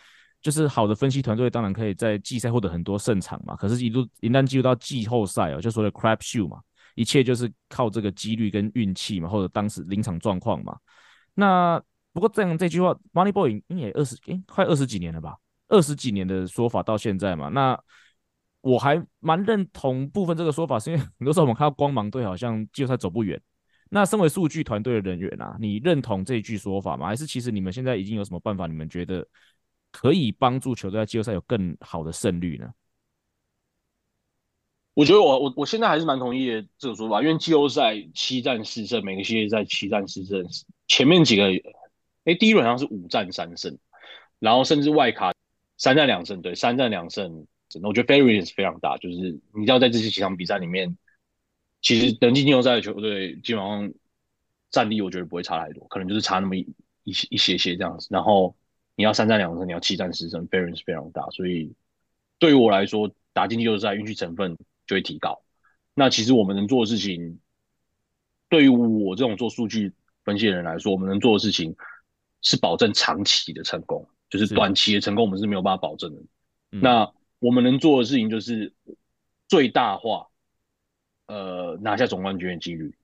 [0.44, 6.60] 就是好的分析团队当然可以在季赛获得很多胜场嘛，可是一度一旦进入到季后赛哦，就说的 crap shoot 嘛，
[6.96, 10.78] 一切就是靠这个几率跟运气嘛，或者当时临场状况嘛。
[11.34, 11.82] 那
[12.12, 15.36] 不过这样这句话，Money Boy 应也二十，哎，快二十几年了吧？
[15.68, 17.80] 二十几年的说法到现在嘛，那
[18.62, 23.42] 我还蛮认同部分这个说法，是因为很多时候我们看到光芒队好像季后赛走不远。
[23.90, 27.08] 那身为数据团队的人员啊，你认同这一句说法吗？
[27.08, 28.68] 还是其实你们现在已经有什么办法？
[28.68, 29.28] 你们觉得
[29.92, 32.68] 可以帮助球队在季后赛有更好的胜率呢？
[34.94, 40.46] 我觉得我我我现在还是蛮同意的这个说法，因为季后赛七战四胜，每个系列赛七战四胜，
[40.88, 41.46] 前面几个，
[42.26, 43.78] 哎，第一轮好像是五战三胜，
[44.40, 45.32] 然后甚至外卡。
[45.76, 47.46] 三战两胜，对，三战两胜，
[47.82, 50.96] 我觉得 variance 非常大，就是你要在这些几场比赛里面，
[51.82, 53.92] 其实能进季后赛的球队基本上
[54.70, 56.74] 战力我觉得不会差太多，可能就是差那么一
[57.04, 58.08] 一些一些些这样子。
[58.12, 58.56] 然后
[58.96, 61.74] 你要三战两胜，你要七战四胜，variance 非常大，所以
[62.40, 64.56] 对于我来说，打进季后赛运气成分
[64.88, 65.42] 就会提高。
[65.94, 67.40] 那其实我们能做的事情，
[68.50, 71.76] 对于我这种做数据分析的人来说，我们能做的事情
[72.42, 76.22] 是保证长期的成功，就是短期的成功我们是没有办法保证的。
[76.70, 78.74] 那我们能做的事情就是
[79.48, 80.28] 最大化，
[81.28, 82.96] 呃，拿下总冠军的几率。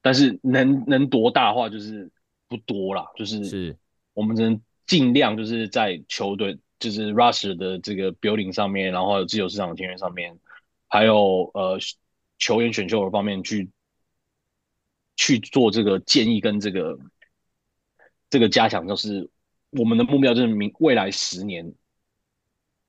[0.00, 2.10] 但是能能多大化就是
[2.48, 3.76] 不多啦，就是是
[4.12, 10.38] 我们只能尽量就是在球队就是 roster 的这个 building 上面，然后还有自由市场的签约上面。
[10.94, 11.76] 还有呃，
[12.38, 13.68] 球员选秀的方面去
[15.16, 16.96] 去做这个建议跟这个
[18.30, 19.28] 这个加强，就是
[19.70, 21.74] 我们的目标，就是明未来十年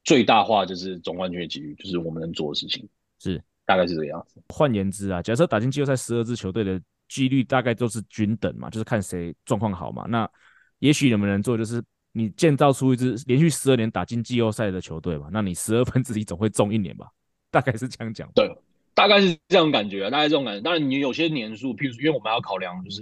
[0.03, 2.88] 最大化就是总冠军的几率，就是我们能做的事情，
[3.18, 4.39] 是大概是这个样子。
[4.49, 6.80] 换言之啊，假设打进季后赛十二支球队的
[7.10, 10.06] 几率大概都是均等嘛，就是看谁状况好嘛。
[10.08, 10.30] 那
[10.78, 17.08] 也许你们能做，就是你建造出一支连续十二年打进季后赛的球队嘛，那你十二分之一总会中一年吧。
[17.56, 18.53] 大概是这样讲，对，
[18.93, 20.62] 大概是这种感觉啊，大概这种感觉。
[20.62, 23.01] 当然，你有些年数，譬如说，因为我们要考量，就是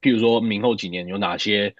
[0.00, 1.74] 譬如说明后几年有哪些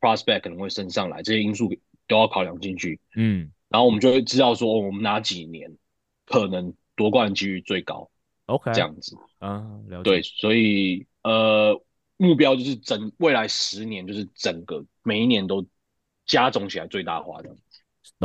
[0.00, 1.72] prospect 可能会升上来，这些因素
[2.08, 2.98] 都要考量进去。
[3.14, 5.76] 嗯，然后我们就会知道说，我们哪几年
[6.26, 8.10] 可能夺冠几率最高。
[8.46, 10.02] OK，这样子啊，了解。
[10.02, 11.80] 对，所以呃，
[12.16, 15.64] 目标就是整未来十年，就是整个每一年都
[16.26, 17.54] 加总起来最大化的。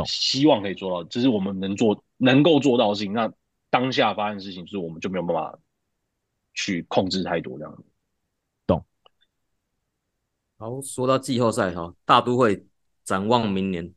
[0.04, 3.12] 希望可以做到，这是我们能做、能够做到的事情。
[3.14, 3.32] 那
[3.70, 5.58] 当下发生的事情，就是我们就没有办法
[6.52, 7.84] 去控制太多这样子。
[8.66, 8.84] 懂。
[10.58, 12.64] 好，说到季后赛哈，大都会
[13.04, 13.92] 展望明年，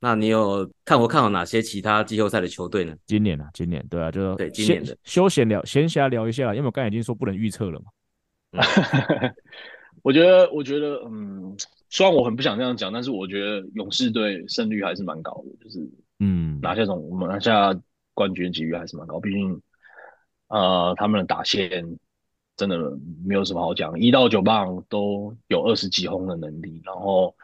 [0.00, 2.94] 那你有看我看好哪些其他季后赛的球队呢？
[3.06, 7.86] 今年啊，今年对啊，就对今年的休闲聊、闲暇聊一下，因为我刚才已经说不能预测了嘛。
[10.02, 11.56] 我觉得，我觉得，嗯。
[11.92, 15.80] 虽然我很不想这样讲，但是我觉得勇士队胜率还是蛮高的，就是
[16.20, 17.74] 嗯，拿下总我们拿下
[18.14, 19.18] 冠军几率还是蛮高。
[19.18, 19.60] 毕竟，
[20.48, 21.98] 呃，他们的打线
[22.56, 22.76] 真的
[23.24, 26.82] 没有什么好讲，一到九棒都有二十几轰的能力。
[26.84, 27.34] 然后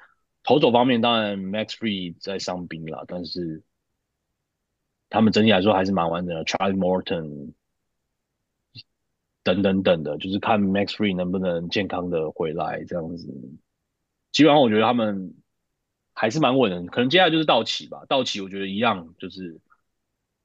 [0.44, 3.62] 投手方面，当然 Max Free 在伤兵了，但是
[5.08, 6.44] 他们整体来说还是蛮完整的。
[6.44, 7.54] Charlie Morton
[9.42, 13.26] 等等等的，就是看 Max Free 能不能健康的回来这样子。
[14.32, 15.34] 基本上我觉得他们
[16.18, 18.02] 还是蛮稳的，可能接下来就是道奇吧。
[18.08, 19.60] 道奇我觉得一样，就是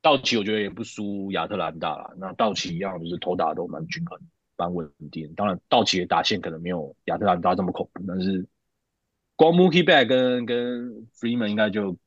[0.02, 2.12] 道奇我觉得也不输亚特兰大啦。
[2.18, 4.20] 那道奇一样就是投打都蛮均衡、
[4.58, 5.34] 蛮稳定。
[5.34, 8.46] 当然，道奇的打线可能没有亚特兰大这么恐怖，但是
[9.38, 11.98] 光 Mookie Betts 跟跟 Freeman 应该就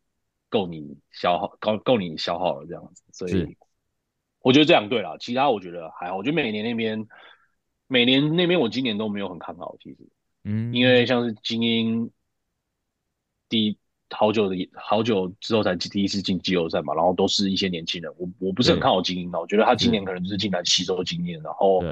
[0.50, 3.02] 够你消耗，够够你消耗了这样子。
[3.12, 3.56] 所以
[4.40, 6.18] 我觉得这两队啦，其他我觉得还好。
[6.18, 7.08] 我觉得每年那边，
[7.88, 9.96] 每年那边我今年都没有很看好，其实。
[10.44, 12.10] 嗯，因为像是精英，
[13.49, 13.76] 第
[14.11, 21.82] 好久的好久之后才第一次进季后赛嘛，然后都是一些年轻人，我我不是很看好精英的，我觉得他今年可能就是进来吸收经验，然后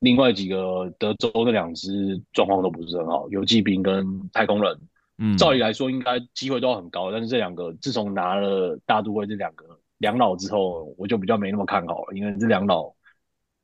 [0.00, 4.80] 另外几个德州的两支状况都不是很好，游骑兵跟太空人，
[5.18, 12.94] 嗯，照理来说应该机会都很高，但是这两个自从拿了大都会这两个两老之后，我就比较没那么看好了，因为这两老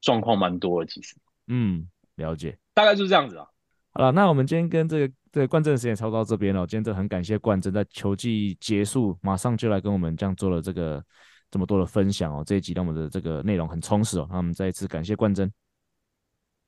[0.00, 1.16] 状况蛮多的，其实，
[1.46, 3.46] 嗯，了解，大概就是这样子啊。
[3.92, 6.64] 好了，那我们今天跟这个这个冠正的时间差不多到这边了。
[6.64, 11.04] 今天真的很感谢冠正在球季结束马上就来跟我们这样做了这个
[11.50, 12.44] 这么多的分享哦。
[12.46, 14.28] 这一集让我们的这个内容很充实哦。
[14.30, 15.50] 那我们再一次感谢冠正，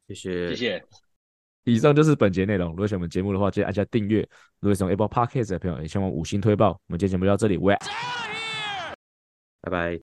[0.09, 0.85] 谢谢谢谢。
[1.63, 2.71] 以上就是本节内容。
[2.71, 4.29] 如果喜欢我们节目的话，记得按下订阅。
[4.59, 6.71] 如果喜欢 Apple Podcast 的朋友，也希望五星推爆。
[6.71, 7.77] 我们今天节目就到这里，喂，
[9.61, 9.95] 拜拜。